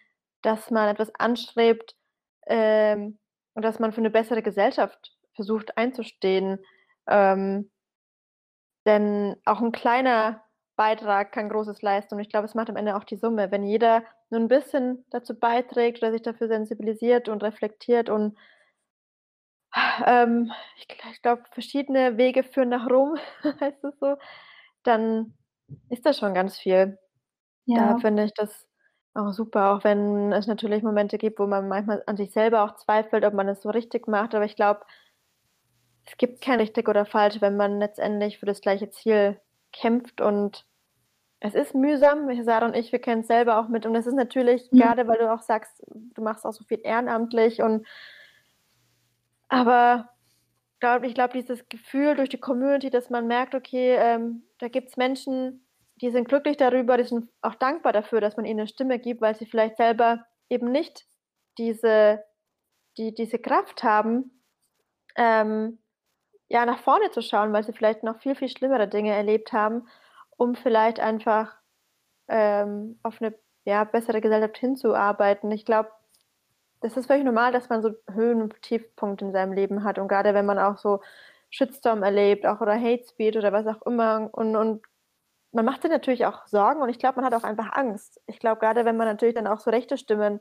[0.42, 1.96] dass man etwas anstrebt
[2.48, 3.20] ähm,
[3.56, 6.60] und dass man für eine bessere Gesellschaft versucht einzustehen.
[7.08, 7.70] Ähm,
[8.86, 10.44] denn auch ein kleiner
[10.78, 12.16] Beitrag kann Großes leisten.
[12.16, 13.52] Und ich glaube, es macht am Ende auch die Summe.
[13.52, 18.38] Wenn jeder nur ein bisschen dazu beiträgt oder sich dafür sensibilisiert und reflektiert und
[20.06, 23.18] ähm, ich, ich glaube, verschiedene Wege führen nach Rom,
[23.62, 24.16] heißt es so,
[24.84, 25.34] dann
[25.90, 26.98] ist das schon ganz viel.
[27.66, 27.94] Ja.
[27.94, 28.68] Da finde ich das
[29.14, 32.76] auch super, auch wenn es natürlich Momente gibt, wo man manchmal an sich selber auch
[32.76, 34.36] zweifelt, ob man es so richtig macht.
[34.36, 34.82] Aber ich glaube,
[36.06, 39.40] es gibt kein richtig oder falsch, wenn man letztendlich für das gleiche Ziel
[39.74, 40.22] kämpft.
[40.22, 40.66] Und
[41.40, 42.30] es ist mühsam.
[42.44, 43.86] Sarah und ich, wir kennen es selber auch mit.
[43.86, 44.80] Und es ist natürlich, mhm.
[44.80, 47.62] gerade weil du auch sagst, du machst auch so viel ehrenamtlich.
[47.62, 47.86] Und
[49.50, 50.10] aber
[50.80, 54.90] glaub, ich glaube, dieses Gefühl durch die Community, dass man merkt, okay, ähm, da gibt
[54.90, 55.66] es Menschen,
[56.02, 59.22] die sind glücklich darüber, die sind auch dankbar dafür, dass man ihnen eine Stimme gibt,
[59.22, 61.06] weil sie vielleicht selber eben nicht
[61.58, 62.24] diese,
[62.98, 64.44] die, diese Kraft haben,
[65.16, 65.80] ähm,
[66.50, 69.88] ja, nach vorne zu schauen, weil sie vielleicht noch viel, viel schlimmere Dinge erlebt haben,
[70.38, 71.58] um vielleicht einfach
[72.28, 73.34] ähm, auf eine
[73.66, 75.52] ja, bessere Gesellschaft hinzuarbeiten.
[75.52, 75.92] Ich glaube,
[76.82, 80.00] das ist völlig normal, dass man so Höhen- und Tiefpunkte in seinem Leben hat.
[80.00, 81.02] Und gerade wenn man auch so
[81.50, 84.82] Shitstorm erlebt, auch oder Hate Speech oder was auch immer und, und
[85.52, 88.22] man macht sich natürlich auch Sorgen und ich glaube, man hat auch einfach Angst.
[88.28, 90.40] Ich glaube, gerade wenn man natürlich dann auch so rechte Stimmen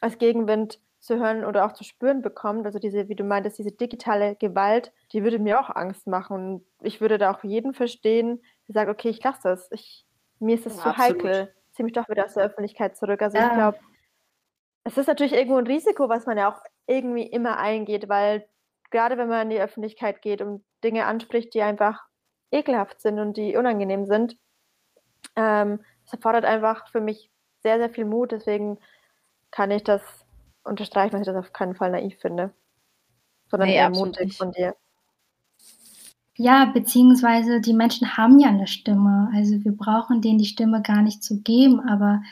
[0.00, 3.72] als Gegenwind zu hören oder auch zu spüren bekommt, also diese, wie du meintest, diese
[3.72, 6.34] digitale Gewalt, die würde mir auch Angst machen.
[6.34, 9.70] Und ich würde da auch jeden verstehen, der sagt, okay, ich lasse das.
[9.70, 10.04] Ich,
[10.40, 11.24] mir ist das ja, zu absolut.
[11.24, 11.54] heikel.
[11.72, 13.22] Zieh mich doch wieder aus der Öffentlichkeit zurück.
[13.22, 13.46] Also ja.
[13.46, 13.78] ich glaube,
[14.88, 18.48] es ist natürlich irgendwo ein Risiko, was man ja auch irgendwie immer eingeht, weil
[18.90, 22.00] gerade wenn man in die Öffentlichkeit geht und Dinge anspricht, die einfach
[22.50, 24.38] ekelhaft sind und die unangenehm sind.
[25.36, 27.30] Ähm, das erfordert einfach für mich
[27.62, 28.32] sehr, sehr viel Mut.
[28.32, 28.78] Deswegen
[29.50, 30.00] kann ich das
[30.64, 32.54] unterstreichen, dass ich das auf keinen Fall naiv finde,
[33.50, 34.74] sondern Nee, eher mutig von dir.
[36.34, 39.30] Ja, beziehungsweise die Menschen haben ja eine Stimme.
[39.34, 42.22] Also wir brauchen denen die Stimme gar nicht zu geben, aber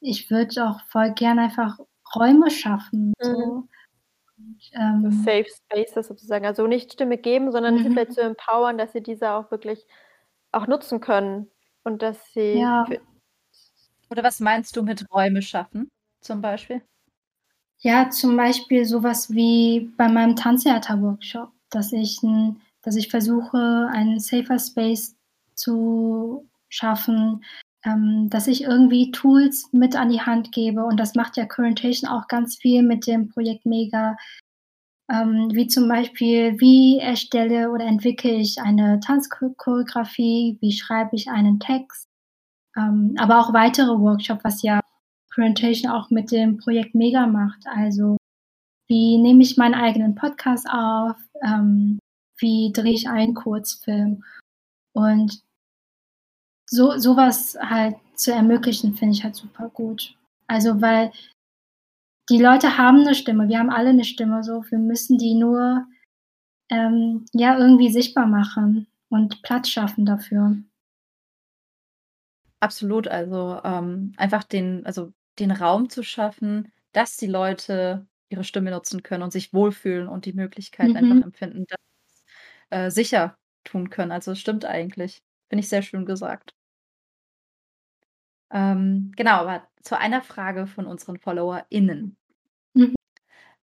[0.00, 1.78] ich würde auch voll gern einfach
[2.16, 3.12] Räume schaffen.
[3.20, 3.68] So.
[4.38, 6.46] Und, ähm, Safe Spaces sozusagen.
[6.46, 7.92] Also nicht Stimme geben, sondern sie Mhm.
[7.94, 9.86] vielleicht zu empowern, dass sie diese auch wirklich
[10.52, 11.50] auch nutzen können
[11.84, 12.84] und dass sie Ja.
[14.10, 15.88] Oder was meinst du mit Räume schaffen,
[16.20, 16.82] zum Beispiel?
[17.82, 24.20] Ja, zum Beispiel sowas wie bei meinem Tanztheater-Workshop, dass ich, ein, dass ich versuche, einen
[24.20, 25.16] safer Space
[25.54, 27.42] zu schaffen,
[27.82, 30.84] dass ich irgendwie Tools mit an die Hand gebe.
[30.84, 34.16] Und das macht ja Currentation auch ganz viel mit dem Projekt Mega.
[35.10, 41.58] Ähm, wie zum Beispiel, wie erstelle oder entwickle ich eine Tanzchoreografie, wie schreibe ich einen
[41.58, 42.06] Text,
[42.76, 44.80] ähm, aber auch weitere Workshops, was ja
[45.34, 47.66] Presentation auch mit dem Projekt Mega macht.
[47.66, 48.16] Also
[48.88, 51.98] wie nehme ich meinen eigenen Podcast auf, ähm,
[52.38, 54.22] wie drehe ich einen Kurzfilm
[54.92, 55.40] und
[56.70, 60.16] so sowas halt zu ermöglichen, finde ich halt super gut.
[60.48, 61.12] Also weil
[62.30, 65.86] die Leute haben eine Stimme, wir haben alle eine Stimme, so wir müssen die nur
[66.70, 70.56] ähm, ja irgendwie sichtbar machen und Platz schaffen dafür.
[72.60, 78.70] Absolut, also ähm, einfach den, also den Raum zu schaffen, dass die Leute ihre Stimme
[78.70, 80.96] nutzen können und sich wohlfühlen und die Möglichkeit Mhm.
[80.96, 82.14] einfach empfinden, dass sie
[82.70, 84.12] es äh, sicher tun können.
[84.12, 85.22] Also es stimmt eigentlich.
[85.48, 86.54] Finde ich sehr schön gesagt.
[88.52, 92.16] Ähm, genau, aber zu einer Frage von unseren FollowerInnen.
[92.74, 92.94] Mhm.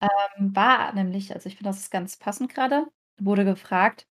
[0.01, 2.87] Ähm, war nämlich, also ich finde, das ist ganz passend gerade,
[3.19, 4.07] wurde gefragt,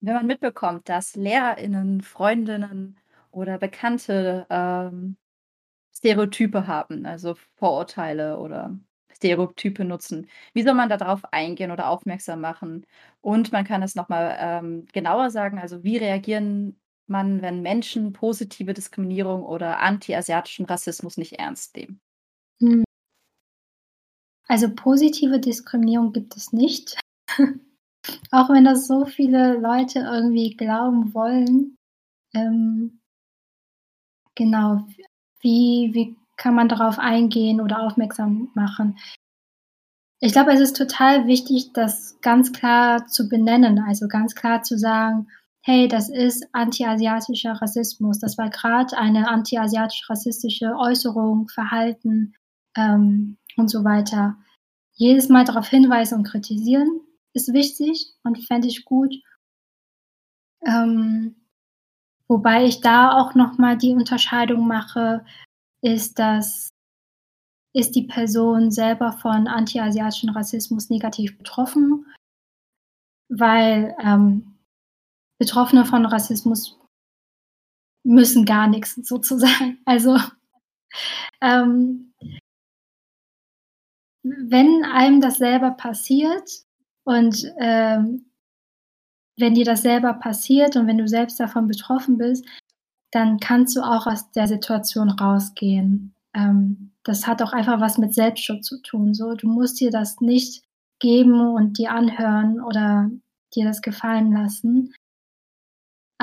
[0.00, 2.98] wenn man mitbekommt, dass LehrerInnen, Freundinnen
[3.32, 5.16] oder Bekannte ähm,
[5.94, 8.78] Stereotype haben, also Vorurteile oder
[9.14, 10.28] Stereotype nutzen.
[10.54, 12.86] Wie soll man darauf eingehen oder aufmerksam machen?
[13.20, 18.74] Und man kann es nochmal ähm, genauer sagen, also wie reagieren man, wenn Menschen positive
[18.74, 22.00] Diskriminierung oder anti-asiatischen Rassismus nicht ernst nehmen?
[22.60, 22.84] Hm.
[24.46, 26.98] Also positive Diskriminierung gibt es nicht.
[28.30, 31.76] Auch wenn das so viele Leute irgendwie glauben wollen.
[32.34, 33.00] Ähm,
[34.34, 34.86] genau.
[35.40, 38.98] Wie, wie kann man darauf eingehen oder aufmerksam machen?
[40.20, 44.78] Ich glaube, es ist total wichtig, das ganz klar zu benennen, also ganz klar zu
[44.78, 45.28] sagen,
[45.66, 48.18] hey, das ist anti-asiatischer Rassismus.
[48.18, 52.34] Das war gerade eine anti-asiatisch-rassistische Äußerung, Verhalten
[52.76, 54.36] ähm, und so weiter.
[54.92, 57.00] Jedes Mal darauf hinweisen und kritisieren
[57.32, 59.14] ist wichtig und fände ich gut.
[60.66, 61.34] Ähm,
[62.28, 65.24] wobei ich da auch nochmal die Unterscheidung mache,
[65.80, 66.68] ist, dass
[67.72, 72.06] ist die Person selber von anti-asiatischen Rassismus negativ betroffen,
[73.28, 74.53] weil ähm,
[75.38, 76.78] Betroffene von Rassismus
[78.04, 79.78] müssen gar nichts sozusagen.
[79.86, 80.18] Also
[81.40, 82.14] ähm,
[84.22, 86.48] wenn einem das selber passiert
[87.04, 88.30] und ähm,
[89.36, 92.46] wenn dir das selber passiert und wenn du selbst davon betroffen bist,
[93.10, 96.14] dann kannst du auch aus der Situation rausgehen.
[96.34, 99.14] Ähm, das hat auch einfach was mit Selbstschutz zu tun.
[99.14, 100.64] So, du musst dir das nicht
[101.00, 103.10] geben und dir anhören oder
[103.54, 104.94] dir das gefallen lassen.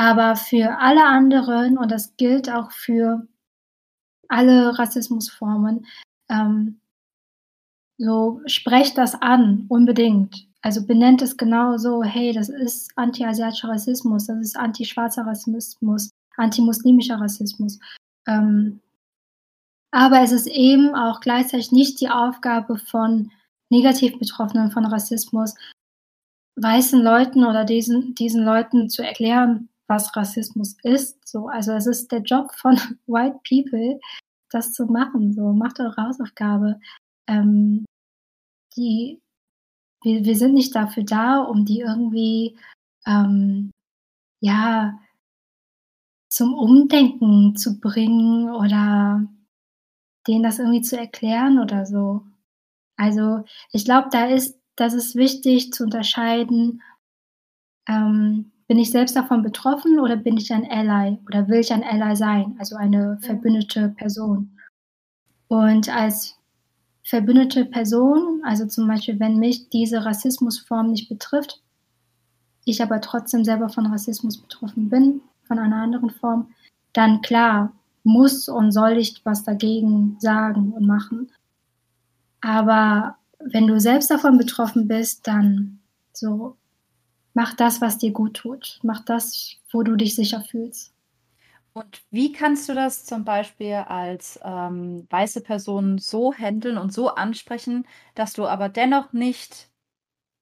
[0.01, 3.27] Aber für alle anderen, und das gilt auch für
[4.29, 5.85] alle Rassismusformen,
[6.27, 6.81] ähm,
[7.99, 10.47] so sprecht das an, unbedingt.
[10.63, 17.21] Also benennt es genau so, hey, das ist anti-asiatischer Rassismus, das ist anti-schwarzer Rassismus, anti-muslimischer
[17.21, 17.77] Rassismus.
[18.27, 18.79] Ähm,
[19.91, 23.31] aber es ist eben auch gleichzeitig nicht die Aufgabe von
[23.69, 25.53] negativ Betroffenen von Rassismus,
[26.55, 31.27] weißen Leuten oder diesen, diesen Leuten zu erklären, was Rassismus ist.
[31.27, 32.75] So, also es ist der Job von
[33.07, 33.99] White People,
[34.49, 35.33] das zu machen.
[35.33, 36.79] So, macht eure Hausaufgabe.
[37.27, 37.85] Ähm,
[38.77, 39.21] die,
[40.01, 42.57] wir, wir sind nicht dafür da, um die irgendwie,
[43.05, 43.71] ähm,
[44.39, 44.97] ja,
[46.29, 49.27] zum Umdenken zu bringen oder
[50.25, 52.25] denen das irgendwie zu erklären oder so.
[52.97, 53.43] Also
[53.73, 56.81] ich glaube, da ist, das ist wichtig zu unterscheiden,
[57.89, 61.83] ähm, bin ich selbst davon betroffen oder bin ich ein Ally oder will ich ein
[61.83, 64.49] Ally sein, also eine verbündete Person.
[65.49, 66.37] Und als
[67.03, 71.61] verbündete Person, also zum Beispiel, wenn mich diese Rassismusform nicht betrifft,
[72.63, 76.47] ich aber trotzdem selber von Rassismus betroffen bin, von einer anderen Form,
[76.93, 77.73] dann klar,
[78.05, 81.29] muss und soll ich was dagegen sagen und machen.
[82.39, 85.81] Aber wenn du selbst davon betroffen bist, dann
[86.13, 86.55] so,
[87.33, 88.79] mach das, was dir gut tut.
[88.83, 90.93] Mach das, wo du dich sicher fühlst.
[91.73, 97.09] Und wie kannst du das zum Beispiel als ähm, weiße Person so handeln und so
[97.15, 99.69] ansprechen, dass du aber dennoch nicht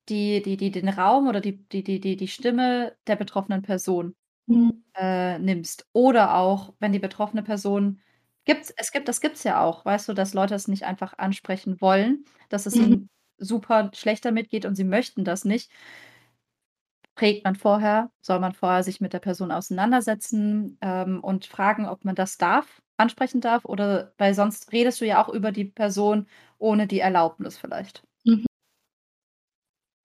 [0.09, 4.15] die, die, die, den Raum oder die, die, die, die, die Stimme der betroffenen Person
[4.47, 4.69] Mhm.
[4.95, 5.87] äh, nimmst?
[5.93, 8.01] Oder auch, wenn die betroffene Person
[8.45, 11.17] gibt es gibt das gibt es ja auch, weißt du, dass Leute es nicht einfach
[11.17, 12.79] ansprechen wollen, dass es Mhm.
[12.79, 15.71] ihnen super schlecht damit geht und sie möchten das nicht.
[17.19, 22.05] Prägt man vorher soll man vorher sich mit der Person auseinandersetzen, ähm, und fragen, ob
[22.05, 26.27] man das darf ansprechen darf oder weil sonst redest du ja auch über die Person
[26.59, 28.03] ohne die Erlaubnis vielleicht.
[28.23, 28.45] Mhm.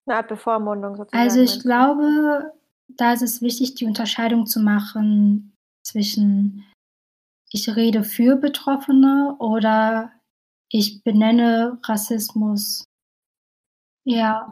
[0.07, 2.53] 'Ne Art Bevormundung sozusagen, Also, ich glaube,
[2.89, 6.65] da ist es wichtig, die Unterscheidung zu machen zwischen
[7.53, 10.12] ich rede für Betroffene oder
[10.71, 12.85] ich benenne Rassismus.
[14.07, 14.51] Ja,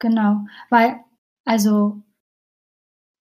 [0.00, 0.46] genau.
[0.70, 1.00] Weil
[1.44, 2.02] also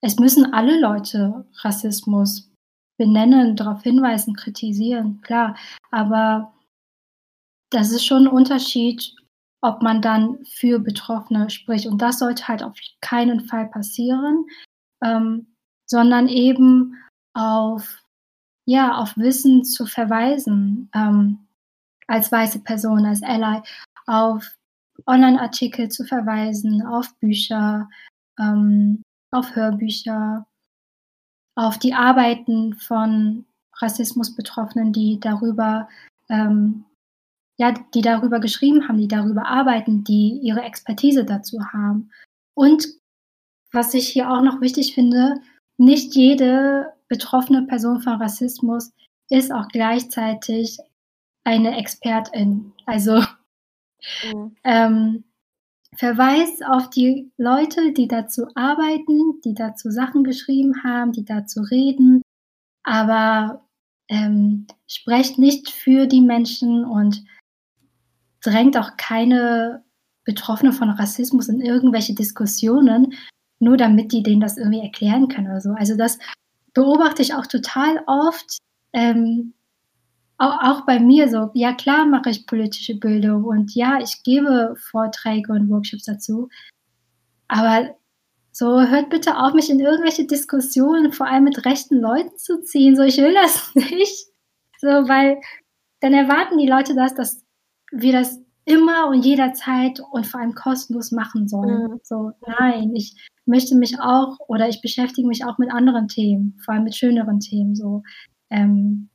[0.06, 2.52] es müssen alle Leute Rassismus
[2.98, 5.56] benennen, darauf hinweisen, kritisieren, klar.
[5.92, 6.54] Aber
[7.72, 9.16] das ist schon 'n Unterschied,
[9.62, 11.88] ob man dann für Betroffene spricht.
[11.88, 14.46] Und das sollte halt auf keinen Fall passieren,
[15.04, 15.48] ähm,
[15.88, 16.96] sondern eben
[17.34, 18.00] auf
[18.68, 21.48] ja, auf Wissen zu verweisen, ähm,
[22.08, 23.62] als weiße Person, als Ally,
[24.08, 24.56] auf
[25.08, 27.90] Online-Artikel zu verweisen, auf Bücher,
[28.40, 30.46] ähm, auf Hörbücher,
[31.56, 33.46] auf die Arbeiten von
[33.78, 35.88] Rassismusbetroffenen, die darüber
[36.30, 36.86] ähm,
[37.58, 42.12] ja, die darüber geschrieben haben, die darüber arbeiten, die ihre Expertise dazu haben.
[42.56, 42.88] Und
[43.72, 45.36] was ich hier auch noch wichtig finde,
[45.78, 48.92] nicht jede betroffene Person von Rassismus
[49.30, 50.80] ist auch gleichzeitig
[51.44, 52.74] eine Expertin.
[52.86, 53.22] Also
[54.24, 54.56] Mhm.
[54.64, 55.24] ähm,
[55.96, 62.22] verweis auf die Leute, die dazu arbeiten, die dazu Sachen geschrieben haben, die dazu reden,
[62.84, 63.66] aber,
[64.10, 67.24] ähm, sprecht nicht für die Menschen und
[68.42, 69.84] drängt auch keine
[70.26, 73.14] Betroffene von Rassismus in irgendwelche Diskussionen,
[73.60, 75.72] nur damit die denen das irgendwie erklären können oder so.
[75.72, 76.20] Also, das
[76.74, 78.58] beobachte ich auch total oft,
[78.94, 79.54] ähm,
[80.52, 81.50] auch bei mir so.
[81.54, 86.50] Ja, klar mache ich politische Bildung und ja, ich gebe Vorträge und Workshops dazu.
[87.48, 87.96] Aber
[88.52, 92.96] so hört bitte auf, mich in irgendwelche Diskussionen, vor allem mit rechten Leuten zu ziehen.
[92.96, 94.28] So, ich will das nicht.
[94.80, 95.40] So, weil
[96.02, 97.44] dann erwarten die Leute das, dass
[97.92, 101.92] wir das immer und jederzeit und vor allem kostenlos machen sollen.
[101.92, 102.00] Mhm.
[102.04, 106.74] So, nein, ich möchte mich auch oder ich beschäftige mich auch mit anderen Themen, vor
[106.74, 108.04] allem mit schöneren Themen, so.
[108.50, 109.10] Ähm,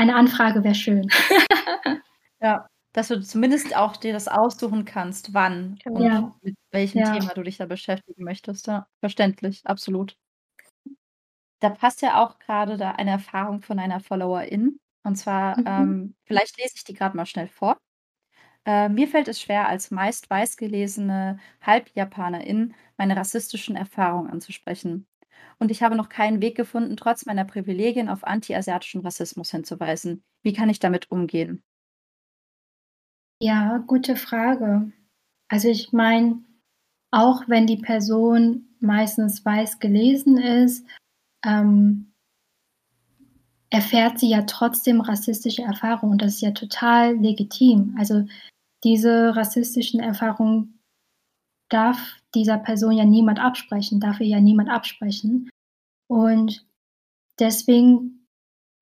[0.00, 1.08] eine Anfrage wäre schön.
[2.42, 6.00] Ja, dass du zumindest auch dir das aussuchen kannst, wann Genau.
[6.00, 6.34] und Ja.
[6.42, 7.04] mit welchem Ja.
[7.04, 8.86] Thema du dich da beschäftigen möchtest, ja.
[9.00, 10.16] Verständlich, absolut.
[11.62, 14.80] Da passt ja auch grade da eine Erfahrung von einer Followerin.
[15.04, 15.64] Und zwar, Mhm.
[15.66, 17.76] ähm vielleicht lese ich die grad mal schnell vor.
[18.66, 25.06] Äh, mir fällt es schwer, als meist weiß gelesene Halbjapanerin meine rassistischen Erfahrungen anzusprechen.
[25.58, 30.22] Und ich habe noch keinen Weg gefunden, trotz meiner Privilegien auf antiasiatischen Rassismus hinzuweisen.
[30.42, 31.62] Wie kann ich damit umgehen?
[33.42, 34.92] Ja, gute Frage.
[35.48, 36.42] Also, ich meine,
[37.10, 40.86] auch wenn die Person meistens weiß gelesen ist,
[41.44, 42.06] ähm
[43.70, 47.94] erfährt sie ja trotzdem rassistische Erfahrungen und das ist ja total legitim.
[47.98, 48.26] Also,
[48.82, 50.80] diese rassistischen Erfahrungen
[51.68, 55.50] darf dieser Person ja niemand absprechen, darf ihr ja niemand absprechen.
[56.08, 56.66] Und
[57.38, 58.26] deswegen,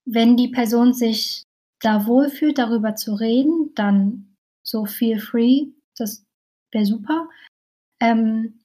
[0.05, 1.43] wenn die Person sich
[1.81, 6.25] da wohlfühlt, darüber zu reden, dann so feel free, das
[6.73, 7.29] wäre super.
[8.01, 8.61] Ähm,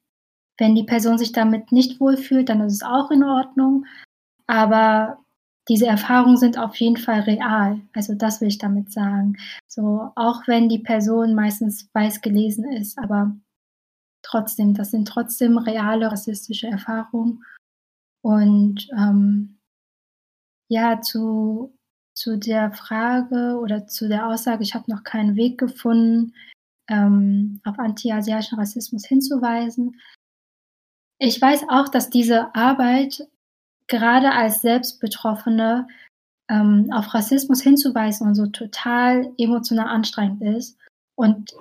[0.57, 3.86] wenn die Person sich damit nicht wohlfühlt, dann ist es auch in Ordnung.
[4.47, 5.19] Aber
[5.69, 7.81] diese Erfahrungen sind auf jeden Fall real.
[7.93, 9.38] Also, das will ich damit sagen.
[9.67, 13.36] So, auch wenn die Person meistens weiß gelesen ist, aber
[14.34, 17.43] trotzdem, das sind trotzdem reale rassistische Erfahrungen.
[18.21, 19.59] Und, ähm,
[20.69, 21.73] ja, zu
[22.13, 26.34] zu der Frage oder zu der Aussage, ich habe noch keinen Weg gefunden,
[26.88, 29.99] ähm, auf antiasiatischen Rassismus hinzuweisen.
[31.19, 33.27] Ich weiß auch, dass diese Arbeit
[33.88, 35.88] gerade als Selbstbetroffene,
[36.49, 40.77] ähm, auf Rassismus hinzuweisen und so total emotional anstrengend ist.
[41.15, 41.53] Und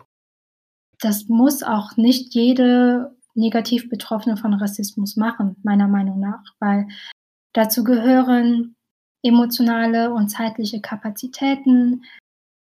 [1.02, 6.86] das muss auch nicht jede negativ Betroffene von Rassismus machen, meiner Meinung nach, weil
[7.52, 8.76] dazu gehören
[9.24, 12.04] emotionale und zeitliche Kapazitäten,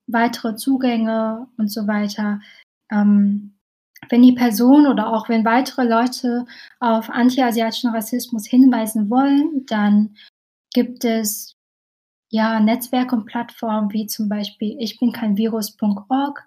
[0.08, 2.42] weitere Zugänge und so weiter.
[2.92, 3.56] Ähm,
[4.10, 6.46] wenn die Person oder auch wenn weitere Leute
[6.80, 10.16] auf antiasiatischen Rassismus hinweisen wollen, dann
[10.74, 11.56] gibt es
[12.32, 16.44] ja Netzwerke und Plattformen wie zum Beispiel ich bin kein Virus.org.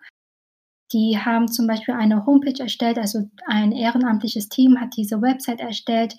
[0.92, 6.16] Die haben zum Beispiel eine Homepage erstellt, also ein ehrenamtliches Team hat diese Website erstellt.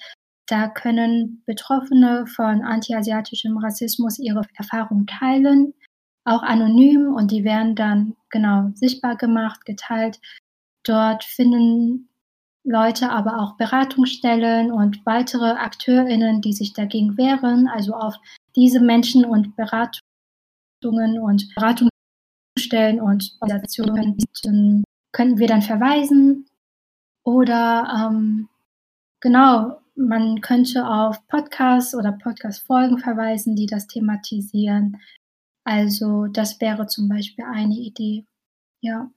[0.48, 5.74] Da können Betroffene von antiasiatischem Rassismus ihre Erfahrungen teilen,
[6.26, 10.20] auch anonym und die werden dann genau sichtbar gemacht, geteilt.
[10.84, 12.10] Dort finden
[12.64, 17.70] Leute aber auch Beratungsstellen und weitere AkteurInnen, die sich dagegen wehren.
[17.70, 18.16] Also auf
[18.58, 21.48] diese Menschen und Beratungen und
[22.58, 26.48] Beratungsstellen und Organisationen können wir dann verweisen.
[27.24, 28.50] Oder ähm,
[29.20, 35.02] genau, man könnte auf Podcasts oder Podcast-Folgen verweisen, die das thematisieren.
[35.64, 38.26] Also das wäre zum Beispiel eine Idee.
[38.82, 39.12] Ja.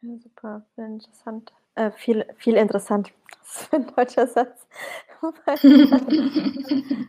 [0.00, 1.52] Ja, super, sehr interessant.
[1.74, 3.12] Äh, viel, viel interessant.
[3.48, 4.68] Das ist ein deutscher Satz.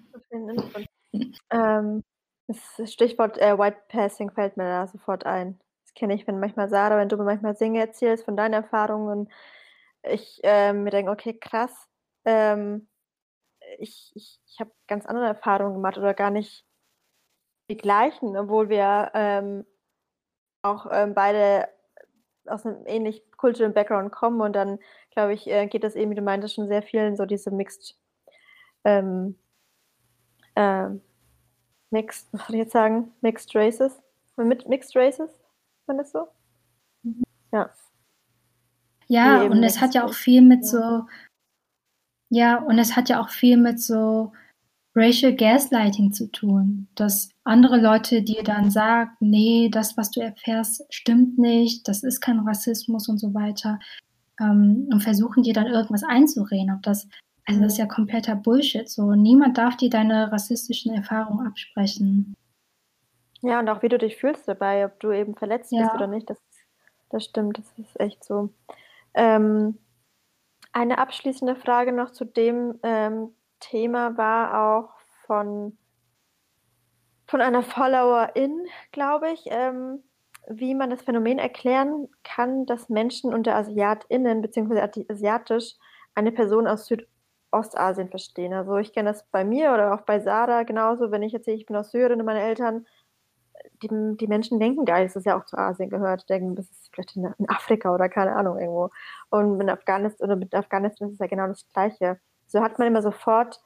[1.51, 2.01] ähm,
[2.49, 5.59] das Stichwort äh, White Passing fällt mir da sofort ein.
[5.83, 9.31] Das kenne ich, wenn manchmal Sarah, wenn du mir manchmal Dinge erzählst von deinen Erfahrungen,
[10.03, 11.87] ich äh, mir denke, okay, krass,
[12.25, 12.87] ähm,
[13.77, 16.65] ich, ich, ich habe ganz andere Erfahrungen gemacht oder gar nicht
[17.69, 19.65] die gleichen, obwohl wir ähm,
[20.63, 21.69] auch ähm, beide
[22.45, 24.79] aus einem ähnlich kulturellen Background kommen und dann,
[25.11, 27.95] glaube ich, äh, geht das eben, wie du meintest, schon sehr vielen so diese Mixed,
[28.85, 29.37] ähm,
[30.55, 30.89] äh,
[31.91, 33.99] Mixed, was soll ich jetzt sagen, Mixed Races?
[34.37, 35.29] Mit Mixed Races,
[35.87, 36.27] wenn das so?
[37.51, 37.69] Ja.
[39.07, 41.05] Ja, und es hat ja auch viel mit so,
[42.29, 44.31] ja, und es hat ja auch viel mit so
[44.95, 50.85] Racial Gaslighting zu tun, dass andere Leute dir dann sagen, nee, das, was du erfährst,
[50.89, 53.79] stimmt nicht, das ist kein Rassismus und so weiter
[54.39, 56.73] ähm, und versuchen dir dann irgendwas einzureden.
[56.73, 57.07] Ob das,
[57.49, 58.87] also das ist ja kompletter Bullshit.
[58.87, 62.35] So, niemand darf dir deine rassistischen Erfahrungen absprechen.
[63.41, 65.81] Ja, und auch wie du dich fühlst dabei, ob du eben verletzt ja.
[65.81, 66.37] bist oder nicht, das,
[67.09, 68.49] das stimmt, das ist echt so.
[69.15, 69.79] Ähm,
[70.73, 74.89] eine abschließende Frage noch zu dem ähm, Thema war auch
[75.25, 75.75] von,
[77.25, 80.03] von einer Followerin, glaube ich, ähm,
[80.47, 85.03] wie man das Phänomen erklären kann, dass Menschen unter AsiatInnen bzw.
[85.09, 85.75] asiatisch
[86.13, 86.85] eine Person aus
[87.51, 88.53] Südostasien verstehen.
[88.53, 91.65] Also ich kenne das bei mir oder auch bei Sarah genauso, wenn ich erzähle, ich
[91.65, 92.85] bin aus Syrien und meine Eltern,
[93.81, 96.89] die, die Menschen denken geil, dass es ja auch zu Asien gehört, denken, das ist
[96.93, 98.89] vielleicht in, in Afrika oder keine Ahnung irgendwo.
[99.29, 102.19] Und mit Afghanistan mit Afghanistan ist es ja genau das Gleiche
[102.49, 103.61] so hat man immer sofort,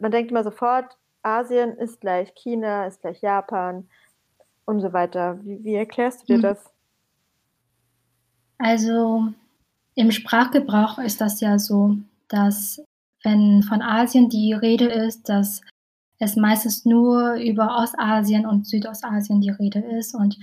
[0.00, 3.88] man denkt immer sofort, Asien ist gleich China, ist gleich Japan
[4.66, 5.38] und so weiter.
[5.42, 6.42] Wie, wie erklärst du dir hm.
[6.42, 6.70] das?
[8.58, 9.28] Also
[9.94, 11.96] im Sprachgebrauch ist das ja so,
[12.28, 12.82] dass
[13.24, 15.60] wenn von Asien die Rede ist, dass
[16.18, 20.14] es meistens nur über Ostasien und Südostasien die Rede ist.
[20.14, 20.38] Und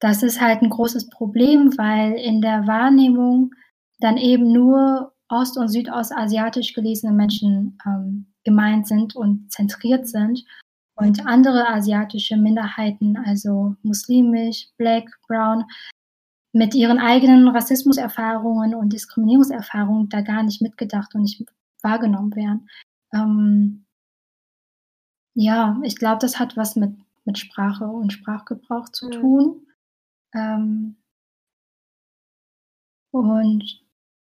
[0.00, 3.52] das ist halt ein großes Problem, weil in der Wahrnehmung
[3.98, 10.44] dann eben nur ost- und südostasiatisch gelesene Menschen ähm, gemeint sind und zentriert sind.
[10.98, 15.64] Und andere asiatische Minderheiten, also muslimisch, black, brown,
[16.52, 21.38] mit ihren eigenen Rassismuserfahrungen und Diskriminierungserfahrungen da gar nicht mitgedacht und nicht
[21.86, 22.68] wahrgenommen werden.
[23.12, 23.86] Ähm,
[25.34, 29.66] ja, ich glaube, das hat was mit, mit Sprache und Sprachgebrauch zu tun.
[30.34, 30.40] Mhm.
[30.40, 30.96] Ähm,
[33.12, 33.82] und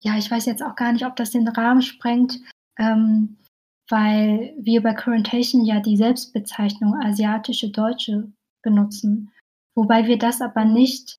[0.02, 2.39] ja, ich weiß jetzt auch gar nicht, ob das den Rahmen sprengt,
[2.78, 3.38] ähm,
[3.89, 8.32] weil wir bei Currentation ja die Selbstbezeichnung asiatische Deutsche
[8.62, 9.32] benutzen,
[9.76, 11.18] wobei wir das aber nicht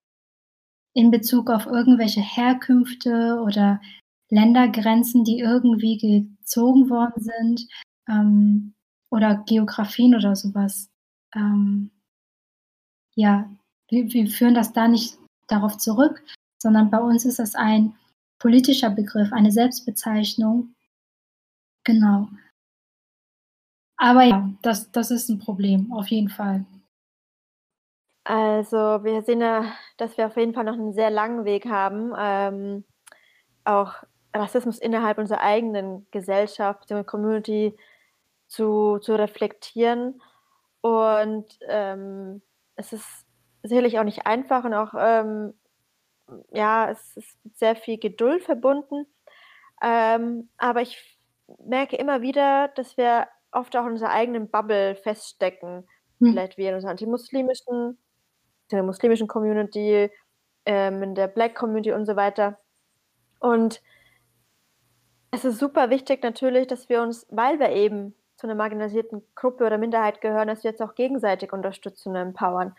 [0.95, 3.81] in Bezug auf irgendwelche Herkünfte oder
[4.31, 7.68] Ländergrenzen, die irgendwie gezogen worden sind,
[8.09, 8.74] ähm,
[9.11, 10.89] oder Geografien oder sowas.
[11.35, 11.91] Ähm,
[13.14, 13.51] ja,
[13.89, 15.18] wir, wir führen das da nicht
[15.49, 16.22] darauf zurück,
[16.59, 17.95] sondern bei uns ist das ein
[18.39, 20.74] politischer Begriff, eine Selbstbezeichnung.
[21.85, 22.28] Genau.
[23.97, 26.64] Aber ja, das, das ist ein Problem, auf jeden Fall.
[28.24, 32.12] Also wir sehen ja, dass wir auf jeden Fall noch einen sehr langen Weg haben,
[32.16, 32.85] ähm,
[33.64, 34.05] auch
[34.35, 37.76] Rassismus innerhalb unserer eigenen Gesellschaft, der Community
[38.49, 40.20] zu, zu reflektieren.
[40.81, 42.43] Und ähm,
[42.76, 43.26] es ist
[43.62, 45.55] sicherlich auch nicht einfach und auch ähm,
[46.53, 49.07] ja, es ist mit sehr viel Geduld verbunden.
[49.83, 51.18] Ähm, aber ich
[51.64, 55.89] merke immer wieder, dass wir oft auch in unserer eigenen Bubble feststecken.
[56.20, 56.33] Hm.
[56.33, 57.99] Vielleicht wir in unserer antimuslimischen,
[58.70, 60.11] der muslimischen Community,
[60.66, 62.59] ähm, in der Black Community und so weiter.
[63.41, 63.81] Und
[65.31, 69.64] es ist super wichtig natürlich, dass wir uns, weil wir eben zu einer marginalisierten Gruppe
[69.66, 72.74] oder Minderheit gehören, dass wir jetzt auch gegenseitig unterstützen und empowern.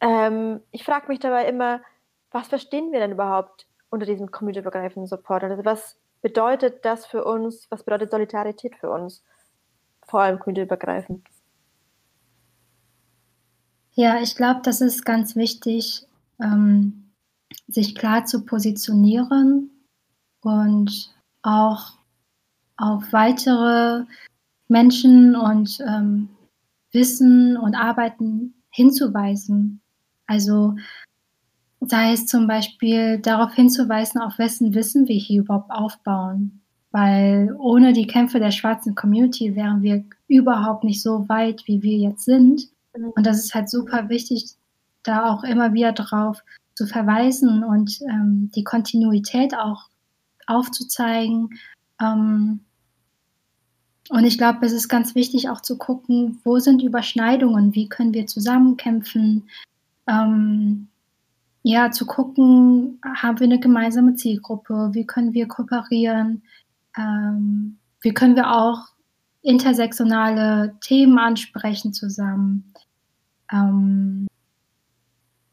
[0.00, 1.80] Ähm, ich frage mich dabei immer,
[2.30, 5.44] was verstehen wir denn überhaupt unter diesem community-übergreifenden Support?
[5.44, 7.66] Also was bedeutet das für uns?
[7.70, 9.22] Was bedeutet Solidarität für uns?
[10.06, 11.26] Vor allem community-übergreifend.
[13.94, 16.06] Ja, ich glaube, das ist ganz wichtig,
[16.40, 17.10] ähm,
[17.68, 19.70] sich klar zu positionieren
[20.40, 21.92] und auch
[22.76, 24.04] auf weitere
[24.68, 26.28] Menschen und ähm,
[26.92, 29.80] Wissen und Arbeiten hinzuweisen.
[30.26, 30.76] Also
[31.80, 36.60] sei es zum Beispiel darauf hinzuweisen, auf wessen Wissen wir hier überhaupt aufbauen.
[36.90, 41.96] Weil ohne die Kämpfe der schwarzen Community wären wir überhaupt nicht so weit, wie wir
[41.96, 42.68] jetzt sind.
[42.92, 44.50] Und das ist halt super wichtig,
[45.02, 46.42] da auch immer wieder drauf
[46.74, 49.88] zu verweisen und ähm, die Kontinuität auch
[50.46, 51.58] aufzuzeigen.
[52.00, 52.60] Ähm,
[54.10, 58.14] und ich glaube, es ist ganz wichtig auch zu gucken, wo sind Überschneidungen, wie können
[58.14, 59.48] wir zusammenkämpfen.
[60.06, 60.88] Ähm,
[61.62, 66.42] ja, zu gucken, haben wir eine gemeinsame Zielgruppe, wie können wir kooperieren,
[66.98, 68.88] ähm, wie können wir auch
[69.42, 72.72] intersektionale Themen ansprechen zusammen.
[73.52, 74.26] Ähm,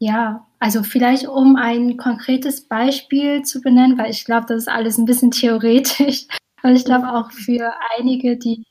[0.00, 4.98] ja, also vielleicht um ein konkretes Beispiel zu benennen, weil ich glaube, das ist alles
[4.98, 6.26] ein bisschen theoretisch.
[6.62, 8.66] Und ich glaube auch für einige, die,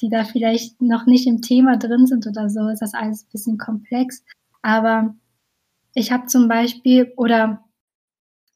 [0.00, 3.30] die da vielleicht noch nicht im Thema drin sind oder so, ist das alles ein
[3.32, 4.24] bisschen komplex.
[4.62, 5.14] Aber
[5.94, 7.64] ich habe zum Beispiel, oder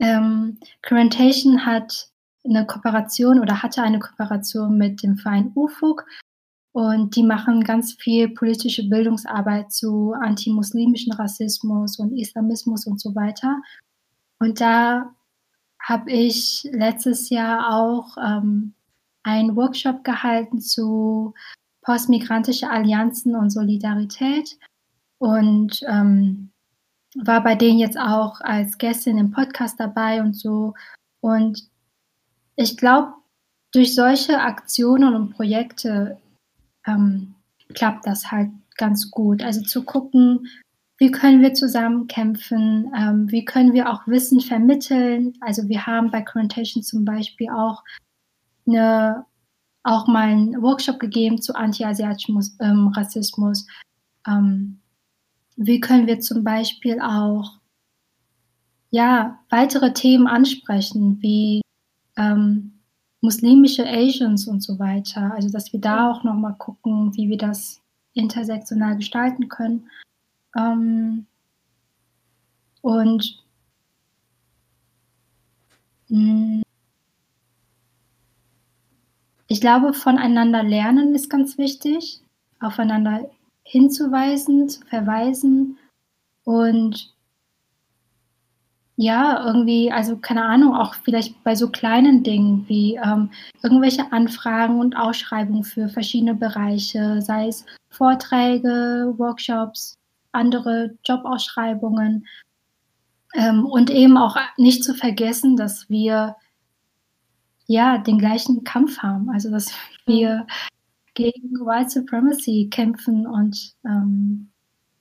[0.01, 2.11] ähm, Currentation hat
[2.45, 6.05] eine Kooperation oder hatte eine Kooperation mit dem Verein UFUG
[6.73, 13.61] und die machen ganz viel politische Bildungsarbeit zu antimuslimischen Rassismus und Islamismus und so weiter.
[14.39, 15.15] Und da
[15.81, 18.75] habe ich letztes Jahr auch ähm,
[19.23, 21.35] einen Workshop gehalten zu
[21.83, 24.59] postmigrantische Allianzen und Solidarität
[25.19, 26.51] und ähm,
[27.17, 30.75] war bei denen jetzt auch als Gästin im Podcast dabei und so.
[31.21, 31.69] Und
[32.55, 33.15] ich glaube,
[33.73, 36.19] durch solche Aktionen und Projekte
[36.87, 37.35] ähm,
[37.75, 39.43] klappt das halt ganz gut.
[39.43, 40.49] Also zu gucken,
[40.99, 45.35] wie können wir zusammen kämpfen, ähm, wie können wir auch Wissen vermitteln.
[45.41, 47.83] Also wir haben bei Currentation zum Beispiel auch
[48.67, 49.25] eine,
[49.83, 53.67] auch mal einen Workshop gegeben zu anti-asiatischem ähm, Rassismus.
[54.27, 54.81] Ähm,
[55.57, 57.61] wie können wir zum Beispiel auch
[58.91, 61.63] ja, weitere Themen ansprechen, wie
[62.17, 62.80] ähm,
[63.21, 65.33] muslimische Asians und so weiter.
[65.35, 67.81] Also dass wir da auch nochmal gucken, wie wir das
[68.15, 69.91] intersektional gestalten können.
[70.57, 71.27] Ähm,
[72.83, 73.45] und
[76.09, 76.63] mh, hm,
[79.49, 82.21] ich glaube, voneinander lernen ist ganz wichtig,
[82.61, 83.29] aufeinander
[83.65, 85.77] hinzuweisen, zu verweisen
[86.45, 87.13] und
[89.01, 93.31] ja, irgendwie, also keine Ahnung, auch vielleicht bei so kleinen Dingen wie ähm,
[93.63, 99.97] irgendwelche Anfragen und Ausschreibungen für verschiedene Bereiche, sei es Vorträge, Workshops,
[100.33, 102.27] andere Jobausschreibungen.
[103.33, 106.37] Ähm, und eben auch nicht zu vergessen, dass wir
[107.67, 109.73] ja den gleichen Kampf haben, also dass
[110.05, 110.47] wir
[111.15, 114.51] gegen White Supremacy kämpfen und ähm,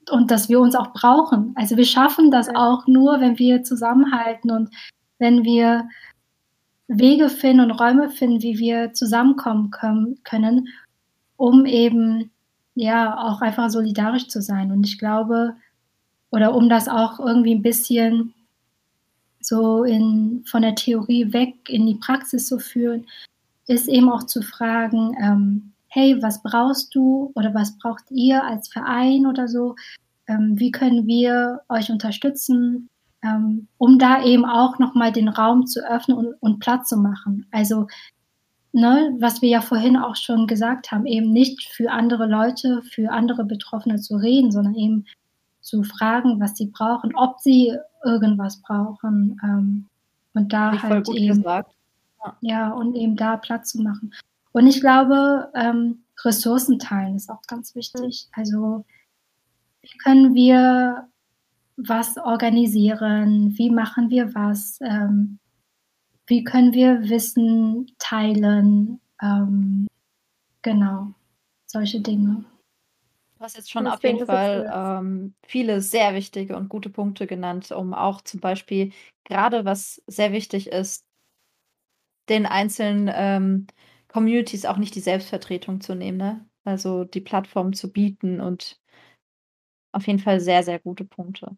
[0.09, 1.53] und dass wir uns auch brauchen.
[1.55, 4.69] Also wir schaffen das auch nur, wenn wir zusammenhalten und
[5.17, 5.87] wenn wir
[6.87, 9.71] Wege finden und Räume finden, wie wir zusammenkommen
[10.23, 10.69] können,
[11.37, 12.31] um eben
[12.73, 14.71] ja auch einfach solidarisch zu sein.
[14.71, 15.55] Und ich glaube,
[16.31, 18.33] oder um das auch irgendwie ein bisschen
[19.41, 23.05] so in, von der Theorie weg in die Praxis zu führen,
[23.67, 28.69] ist eben auch zu fragen, ähm, hey, was brauchst du oder was braucht ihr als
[28.69, 29.75] Verein oder so?
[30.27, 32.89] Ähm, wie können wir euch unterstützen,
[33.23, 37.47] ähm, um da eben auch nochmal den Raum zu öffnen und, und Platz zu machen?
[37.51, 37.87] Also,
[38.71, 43.11] ne, was wir ja vorhin auch schon gesagt haben, eben nicht für andere Leute, für
[43.11, 45.05] andere Betroffene zu reden, sondern eben
[45.61, 47.75] zu fragen, was sie brauchen, ob sie
[48.05, 49.39] irgendwas brauchen.
[49.43, 49.85] Ähm,
[50.33, 51.75] und da Ich halt eben, gesagt.
[52.41, 54.13] ja, und eben da Platz zu machen.
[54.51, 58.27] Und ich glaube, ähm, Ressourcen teilen ist auch ganz wichtig.
[58.33, 58.85] Also
[59.81, 61.07] wie können wir
[61.77, 65.39] was organisieren, wie machen wir was, ähm,
[66.27, 69.87] wie können wir Wissen teilen, ähm,
[70.61, 71.13] genau,
[71.65, 72.43] solche Dinge.
[73.37, 77.71] Du hast jetzt schon auf jeden Fall ähm, viele sehr wichtige und gute Punkte genannt,
[77.71, 78.91] um auch zum Beispiel
[79.23, 81.05] gerade was sehr wichtig ist,
[82.27, 83.67] den einzelnen ähm,
[84.09, 86.45] Communities auch nicht die Selbstvertretung zu nehmen, ne?
[86.65, 88.79] Also die Plattform zu bieten und
[89.91, 91.55] auf jeden Fall sehr, sehr gute Punkte.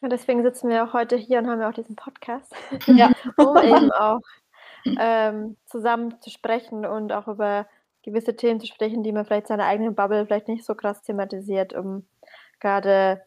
[0.00, 2.54] Und deswegen sitzen wir auch heute hier und haben ja auch diesen Podcast,
[2.86, 3.10] ja.
[3.36, 4.20] um eben auch
[4.98, 7.66] ähm, zusammen zu sprechen und auch über
[8.02, 11.72] gewisse Themen zu sprechen, die man vielleicht seiner eigenen Bubble vielleicht nicht so krass thematisiert,
[11.72, 12.04] um
[12.58, 13.22] gerade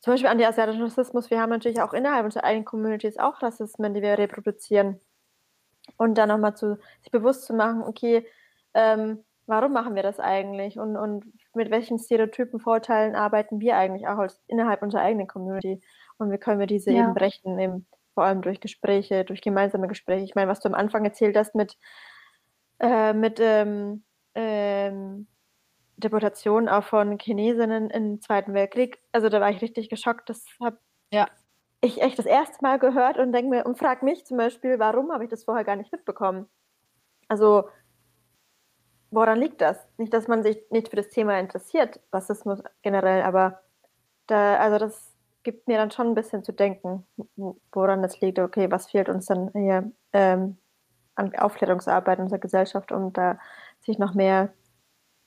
[0.00, 1.30] zum Beispiel anti-asiatischen Rassismus.
[1.30, 5.00] Wir haben natürlich auch innerhalb unserer eigenen Communities auch Rassismen, die wir reproduzieren.
[5.96, 8.26] Und dann nochmal zu sich bewusst zu machen, okay,
[8.74, 11.24] ähm, warum machen wir das eigentlich und, und
[11.54, 15.80] mit welchen Stereotypen, Vorteilen arbeiten wir eigentlich auch als, innerhalb unserer eigenen Community
[16.18, 17.04] und wie können wir diese ja.
[17.04, 20.24] eben brechen, eben vor allem durch Gespräche, durch gemeinsame Gespräche.
[20.24, 21.78] Ich meine, was du am Anfang erzählt hast mit,
[22.78, 25.26] äh, mit ähm, ähm,
[25.96, 30.28] Deportation auch von Chinesinnen im Zweiten Weltkrieg, also da war ich richtig geschockt.
[30.28, 30.78] Das habe
[31.10, 31.26] ja.
[31.80, 35.12] Ich echt das erste Mal gehört und denke mir und frage mich zum Beispiel, warum
[35.12, 36.48] habe ich das vorher gar nicht mitbekommen?
[37.28, 37.68] Also
[39.10, 39.78] woran liegt das?
[39.96, 43.60] Nicht, dass man sich nicht für das Thema interessiert, Rassismus generell, aber
[44.26, 47.06] da, also das gibt mir dann schon ein bisschen zu denken,
[47.72, 48.38] woran das liegt.
[48.38, 50.58] Okay, was fehlt uns dann hier ähm,
[51.14, 53.38] an Aufklärungsarbeit in unserer Gesellschaft, um da
[53.80, 54.52] sich noch mehr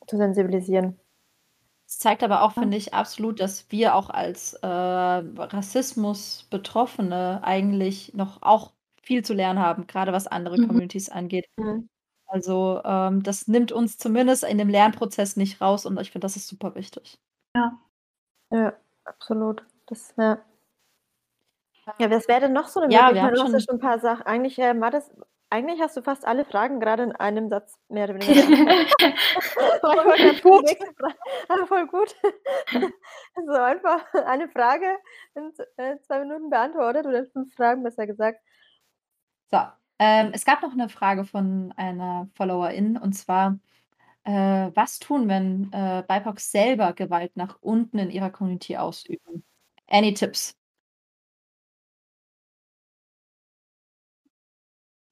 [0.08, 1.00] zu sensibilisieren.
[1.92, 8.42] Es zeigt aber auch, finde ich, absolut, dass wir auch als äh, Rassismus-Betroffene eigentlich noch
[8.42, 8.72] auch
[9.04, 10.68] viel zu lernen haben, gerade was andere mhm.
[10.68, 11.50] Communities angeht.
[11.58, 11.90] Mhm.
[12.28, 16.38] Also ähm, das nimmt uns zumindest in dem Lernprozess nicht raus und ich finde, das
[16.38, 17.20] ist super wichtig.
[17.58, 17.78] Ja.
[18.52, 18.72] Ja,
[19.04, 19.66] absolut.
[19.88, 20.38] Das, ja.
[22.00, 23.36] Ja, was wäre denn noch so eine ja, Möglichkeit?
[23.36, 24.26] Du hast ja schon ein paar Sachen.
[24.26, 25.12] Eigentlich, äh, Mattes,
[25.52, 28.32] eigentlich hast du fast alle Fragen gerade in einem Satz mehr oder weniger.
[29.82, 30.78] voll gut.
[31.50, 32.16] Aber voll gut.
[33.36, 34.98] so einfach eine Frage
[35.36, 38.40] in äh, zwei Minuten beantwortet oder fünf Fragen besser gesagt.
[39.52, 39.60] So,
[40.00, 43.60] ähm, es gab noch eine Frage von einer Followerin und zwar,
[44.24, 49.44] äh, was tun, wenn äh, BIPOCs selber Gewalt nach unten in ihrer Community ausüben?
[49.88, 50.56] Any Tipps?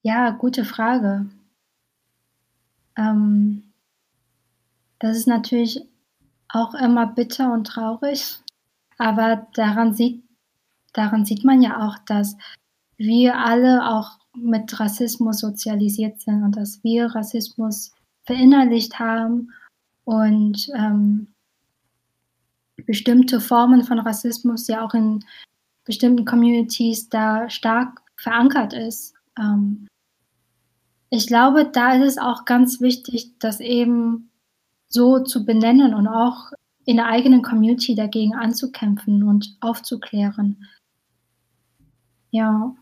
[0.01, 1.29] Ja, gute Frage.
[2.95, 3.63] Ähm,
[4.99, 5.85] das ist natürlich
[6.49, 8.39] auch immer bitter und traurig,
[8.97, 10.23] aber daran sieht,
[10.93, 12.37] daran sieht man ja auch, dass
[12.97, 17.93] wir alle auch mit Rassismus sozialisiert sind und dass wir Rassismus
[18.23, 19.51] verinnerlicht haben
[20.05, 21.27] und ähm,
[22.85, 25.23] bestimmte Formen von Rassismus ja auch in
[25.83, 29.13] bestimmten Communities da stark verankert ist.
[29.37, 29.88] Ähm,
[31.09, 34.31] ich glaube, da ist es auch ganz wichtig, das eben
[34.87, 36.51] so zu benennen und auch
[36.85, 40.65] in der eigenen Community dagegen anzukämpfen und aufzuklären.
[42.31, 42.75] Ja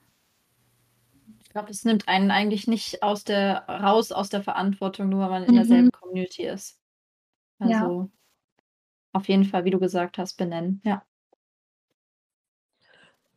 [1.58, 5.44] glaube, das nimmt einen eigentlich nicht aus der, raus aus der Verantwortung, nur weil man
[5.46, 5.92] in derselben mhm.
[5.92, 6.80] Community ist.
[7.58, 8.10] Also ja.
[9.14, 11.02] auf jeden Fall, wie du gesagt hast, benennen, ja.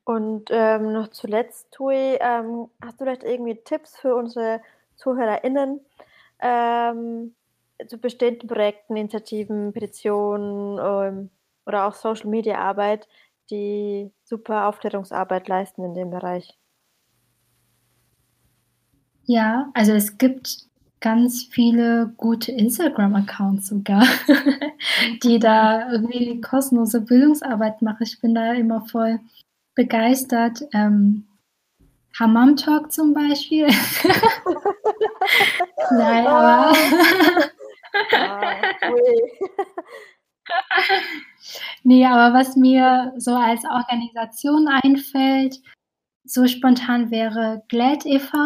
[0.05, 4.61] Und ähm, noch zuletzt, Tui, ähm, hast du vielleicht irgendwie Tipps für unsere
[5.01, 5.81] ZuhörerInnen
[6.41, 7.35] ähm,
[7.87, 11.31] zu bestehenden Projekten, Initiativen, Petitionen ähm,
[11.67, 13.09] oder auch Social Media Arbeit,
[13.51, 16.57] die super Aufklärungsarbeit leisten in dem Bereich?
[19.25, 20.67] Ja, also es gibt
[21.01, 24.05] ganz viele gute Instagram-Accounts sogar,
[25.23, 28.03] die da irgendwie kostenlose Bildungsarbeit machen.
[28.03, 29.21] Ich bin da immer voll
[29.75, 30.63] begeistert.
[30.75, 31.27] Ähm,
[32.19, 33.69] Hammam Talk zum Beispiel.
[35.91, 36.73] Nein, aber.
[41.85, 45.57] nee, aber was mir so als Organisation einfällt,
[46.25, 48.37] so spontan wäre GLAD e.V.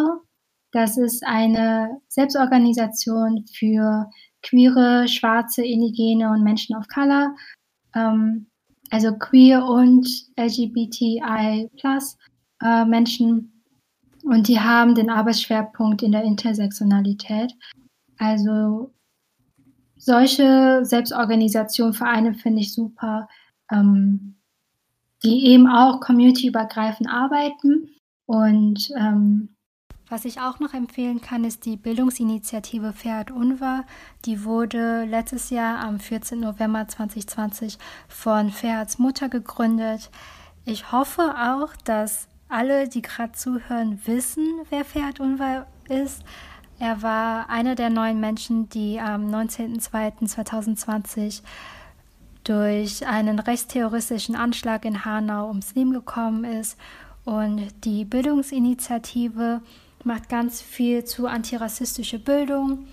[0.73, 4.11] Das ist eine Selbstorganisation für
[4.43, 7.35] queere, schwarze, indigene und Menschen of Color,
[7.95, 8.47] ähm,
[8.91, 10.07] also queer und
[10.37, 12.17] LGBTI plus
[12.63, 13.54] äh, Menschen.
[14.25, 17.53] Und die haben den Arbeitsschwerpunkt in der Intersektionalität.
[18.19, 18.93] Also
[19.97, 23.29] solche Selbstorganisationen, Vereine finde ich super,
[23.71, 24.37] ähm,
[25.23, 27.91] die eben auch communityübergreifend arbeiten
[28.27, 29.55] und ähm,
[30.09, 33.85] was ich auch noch empfehlen kann, ist die Bildungsinitiative Fair Unwahr.
[34.27, 36.41] Die wurde letztes Jahr am 14.
[36.41, 40.11] November 2020 von Ferhats Mutter gegründet.
[40.67, 46.23] Ich hoffe auch, dass alle, die gerade zuhören, wissen, wer Ferhat Unvar ist.
[46.79, 51.43] Er war einer der neun Menschen, die am 19.02.2020
[52.45, 56.79] durch einen rechtsterroristischen Anschlag in Hanau ums Leben gekommen ist.
[57.25, 59.61] Und die Bildungsinitiative
[60.05, 62.87] macht ganz viel zu antirassistischer Bildung,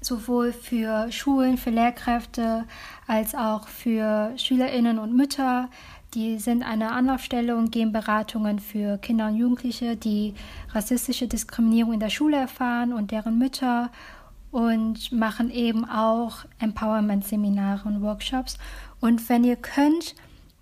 [0.00, 2.64] sowohl für Schulen, für Lehrkräfte
[3.06, 5.68] als auch für Schülerinnen und Mütter.
[6.14, 10.34] Die sind eine Anlaufstelle und geben Beratungen für Kinder und Jugendliche, die
[10.72, 13.90] rassistische Diskriminierung in der Schule erfahren und deren Mütter
[14.50, 18.56] und machen eben auch Empowerment-Seminare und Workshops.
[19.00, 20.14] Und wenn ihr könnt,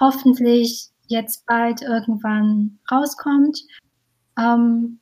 [0.00, 3.60] hoffentlich jetzt bald irgendwann rauskommt.
[4.38, 5.00] Ähm,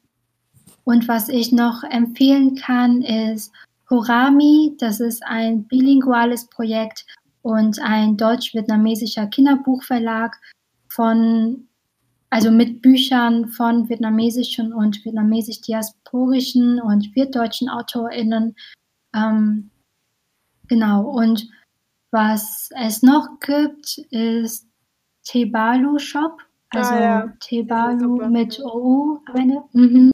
[0.87, 3.53] und was ich noch empfehlen kann, ist
[3.91, 4.77] Horami.
[4.79, 7.05] Das ist ein bilinguales Projekt
[7.43, 10.37] und ein deutsch-vietnamesischer Kinderbuchverlag
[10.89, 11.69] von,
[12.31, 18.57] also mit Büchern von vietnamesischen und vietnamesisch-diasporischen und wirtdeutschen AutorInnen.
[19.15, 19.71] Ähm,
[20.69, 21.49] Genau, und
[22.11, 24.67] was es noch gibt, ist
[25.25, 27.33] Tebalu Shop, also ah, ja.
[27.41, 29.63] Tebalu mit OU Ende.
[29.73, 30.11] Mhm.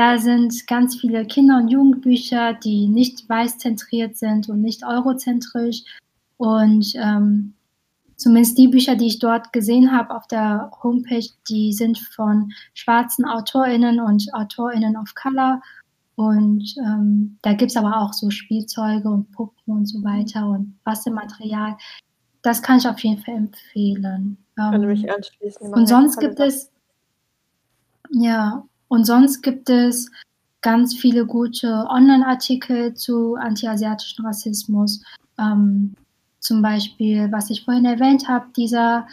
[0.00, 5.82] Da sind ganz viele Kinder- und Jugendbücher, die nicht weißzentriert sind und nicht eurozentrisch.
[6.38, 7.52] Und ähm,
[8.16, 13.26] zumindest die Bücher, die ich dort gesehen habe auf der Homepage, die sind von schwarzen
[13.26, 15.60] AutorInnen und AutorInnen of Color
[16.16, 20.82] und ähm, da gibt es aber auch so Spielzeuge und Puppen und so weiter und
[20.82, 21.76] Bastelmaterial.
[22.40, 24.38] Das kann ich auf jeden Fall empfehlen.
[24.56, 25.74] Kann ähm, mich anschließen.
[25.74, 26.70] Und sonst gibt es,
[28.10, 30.10] ja, und sonst gibt es
[30.62, 35.00] ganz viele gute Online-Artikel zu antiasiatischen Rassismus.
[35.38, 35.94] Ähm,
[36.40, 39.06] zum Beispiel, was ich vorhin erwähnt habe, dieser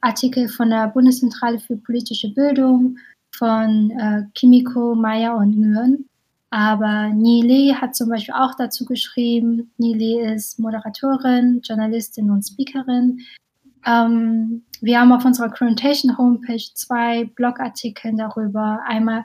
[0.00, 2.98] Artikel von der Bundeszentrale für politische Bildung
[3.32, 6.08] von äh, Kimiko, Meyer und Nguyen.
[6.50, 9.72] Aber Nile hat zum Beispiel auch dazu geschrieben.
[9.76, 13.18] Nile ist Moderatorin, Journalistin und Speakerin.
[13.86, 18.80] Ähm, wir haben auf unserer Currentation Homepage zwei Blogartikel darüber.
[18.86, 19.24] Einmal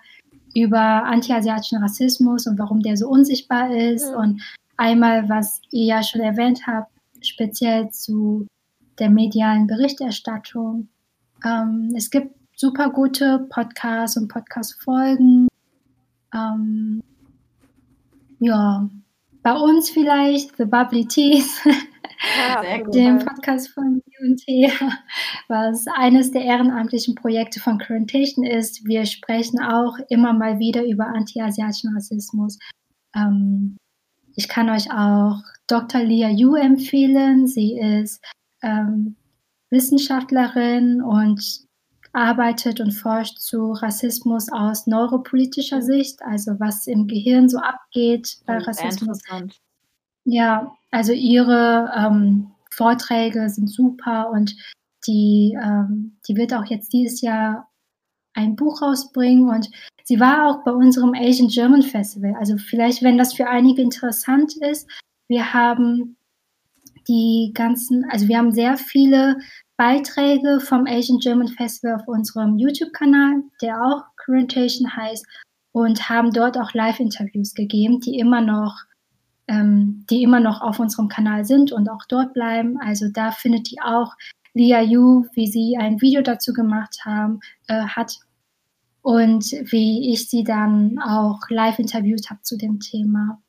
[0.54, 4.12] über antiasiatischen Rassismus und warum der so unsichtbar ist.
[4.12, 4.18] Mhm.
[4.18, 4.42] Und
[4.78, 6.92] einmal, was ihr ja schon erwähnt habt,
[7.22, 8.48] speziell zu
[9.00, 10.90] der medialen Berichterstattung.
[11.44, 15.48] Ähm, es gibt super gute Podcasts und Podcast-Folgen.
[16.34, 17.02] Ähm,
[18.40, 18.88] ja,
[19.42, 21.62] bei uns vielleicht The Bubbly Teas,
[22.38, 24.72] ja, dem Podcast von B&T,
[25.48, 28.86] was eines der ehrenamtlichen Projekte von Currentation ist.
[28.86, 32.60] Wir sprechen auch immer mal wieder über anti-asiatischen Rassismus.
[33.16, 33.78] Ähm,
[34.36, 36.02] ich kann euch auch Dr.
[36.02, 37.48] Lia Yu empfehlen.
[37.48, 38.24] Sie ist
[38.62, 39.16] ähm,
[39.70, 41.66] Wissenschaftlerin und
[42.14, 45.84] arbeitet und forscht zu Rassismus aus neuropolitischer mhm.
[45.84, 49.20] Sicht, also was im Gehirn so abgeht bei Rassismus.
[50.24, 54.56] Ja, also ihre ähm, Vorträge sind super und
[55.08, 57.70] die, ähm, die wird auch jetzt dieses Jahr
[58.34, 59.70] ein Buch rausbringen und
[60.04, 62.36] sie war auch bei unserem Asian German Festival.
[62.40, 64.90] Also vielleicht, wenn das für einige interessant ist,
[65.28, 66.18] wir haben
[67.08, 69.38] die ganzen, also wir haben sehr viele
[69.78, 75.26] Beiträge vom Asian German Festival auf unserem YouTube-Kanal, der auch Currentation heißt,
[75.74, 78.76] und haben dort auch Live-Interviews gegeben, die immer noch,
[79.52, 82.80] ähm, die immer noch auf unserem Kanal sind und auch dort bleiben.
[82.80, 84.14] Also da findet ihr auch
[84.54, 88.18] Lia Yu, wie sie ein Video dazu gemacht haben, äh, hat
[89.02, 93.42] und wie ich sie dann auch live interviewt habe zu dem Thema.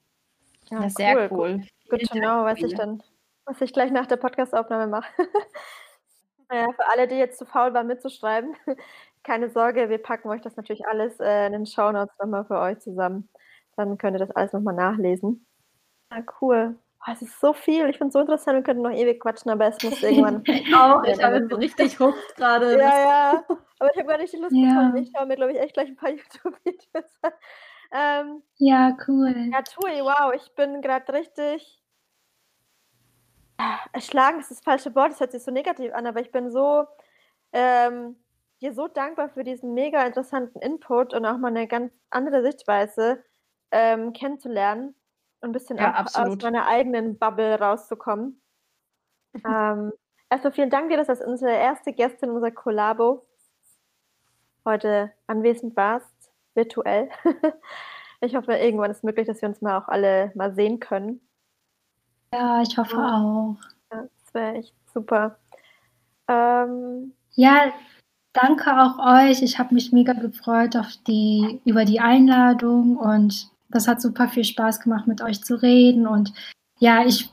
[0.71, 1.63] Ja, sehr cool.
[1.89, 3.03] Gut to know, was ich dann,
[3.45, 5.13] was ich gleich nach der Podcastaufnahme mache.
[6.51, 8.55] naja, für alle, die jetzt zu faul waren mitzuschreiben,
[9.23, 12.59] keine Sorge, wir packen euch das natürlich alles äh, in den Show Notes nochmal für
[12.59, 13.29] euch zusammen.
[13.77, 15.47] Dann könnt ihr das alles nochmal nachlesen.
[16.15, 16.77] Ja, cool.
[17.01, 17.89] Oh, es ist so viel.
[17.89, 18.57] Ich finde es so interessant.
[18.57, 20.43] Wir könnten noch ewig quatschen, aber es muss irgendwann.
[20.47, 21.03] ich auch.
[21.05, 22.79] Ich habe so richtig hooked gerade.
[22.79, 23.45] Ja, ja.
[23.79, 24.69] Aber ich habe gar nicht die Lust ja.
[24.69, 24.97] bekommen.
[24.97, 27.33] Ich schaue mir, glaube ich, echt gleich ein paar YouTube-Videos an.
[27.95, 29.35] Ähm, ja, cool.
[29.53, 30.33] Ja, Tui, wow.
[30.35, 31.83] Ich bin gerade richtig
[33.93, 36.87] erschlagen ist das falsche Wort, das hört sich so negativ an, aber ich bin so
[37.53, 38.17] ähm,
[38.61, 43.23] dir so dankbar für diesen mega interessanten Input und auch mal eine ganz andere Sichtweise
[43.71, 44.95] ähm, kennenzulernen
[45.43, 48.41] ein bisschen ja, aus meiner eigenen Bubble rauszukommen.
[49.45, 49.93] ähm,
[50.31, 53.27] erstmal vielen Dank dir, dass du unsere erste Gästin unserer Kollabo
[54.65, 57.11] heute anwesend warst, virtuell.
[58.21, 61.21] ich hoffe, irgendwann ist es möglich, dass wir uns mal auch alle mal sehen können.
[62.33, 63.57] Ja, ich hoffe auch.
[63.93, 65.39] Ja, das wäre echt super.
[66.29, 67.73] Ähm, ja,
[68.33, 69.43] danke auch euch.
[69.43, 74.45] Ich habe mich mega gefreut auf die, über die Einladung und das hat super viel
[74.45, 76.07] Spaß gemacht, mit euch zu reden.
[76.07, 76.33] Und
[76.79, 77.31] ja, ich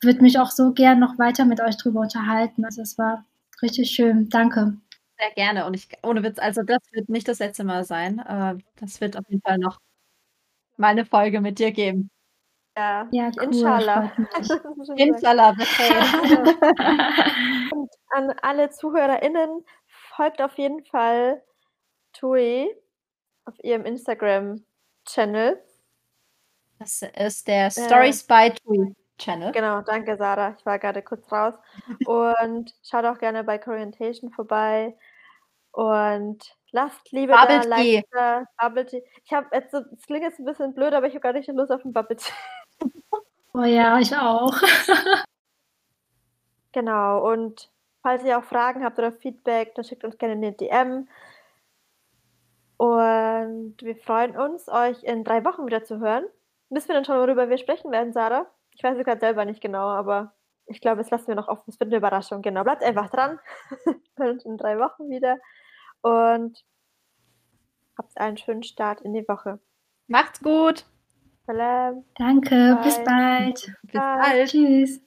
[0.00, 2.64] würde mich auch so gern noch weiter mit euch drüber unterhalten.
[2.64, 3.24] Also es war
[3.62, 4.28] richtig schön.
[4.28, 4.76] Danke.
[5.18, 5.66] Sehr gerne.
[5.66, 8.20] Und ich, ohne Witz, also das wird nicht das letzte Mal sein.
[8.20, 9.78] Äh, das wird auf jeden Fall noch
[10.76, 12.10] mal eine Folge mit dir geben.
[12.76, 14.12] Ja, ja cool, Inshallah.
[14.96, 15.56] Inshallah.
[17.72, 19.64] Und an alle ZuhörerInnen,
[20.18, 21.42] folgt auf jeden Fall
[22.12, 22.68] Tui
[23.44, 25.60] auf ihrem Instagram-Channel.
[26.78, 29.52] Das ist der Stories by Tui Channel.
[29.52, 30.54] Genau, danke Sarah.
[30.58, 31.54] Ich war gerade kurz raus.
[32.06, 34.96] Und schaut auch gerne bei Corientation vorbei.
[35.72, 39.02] Und lasst Liebe Bubble da, like da, Bubble Tea.
[39.24, 41.48] Ich habe jetzt so, es klingt jetzt ein bisschen blöd, aber ich habe gar nicht
[41.48, 42.32] Lust auf ein Bubble Tea.
[43.54, 44.52] Oh ja, ich auch.
[46.72, 47.72] genau, und
[48.02, 51.08] falls ihr auch Fragen habt oder Feedback, dann schickt uns gerne eine DM.
[52.76, 56.26] Und wir freuen uns, euch in drei Wochen wieder zu hören.
[56.70, 58.46] Wissen wir dann schon, worüber wir sprechen werden, Sarah?
[58.74, 60.34] Ich weiß es gerade selber nicht genau, aber
[60.66, 61.64] ich glaube, es lassen wir noch offen.
[61.68, 62.42] Es wird eine Überraschung.
[62.42, 63.38] Genau, bleibt einfach dran.
[63.84, 65.38] wir hören uns in drei Wochen wieder.
[66.02, 66.62] Und
[67.96, 69.58] habt einen schönen Start in die Woche.
[70.06, 70.84] Macht's gut!
[71.46, 72.04] Salam.
[72.16, 72.84] Danke, Bye.
[72.84, 73.72] bis bald.
[73.82, 74.48] Bis bald.
[74.50, 75.00] Tschüss.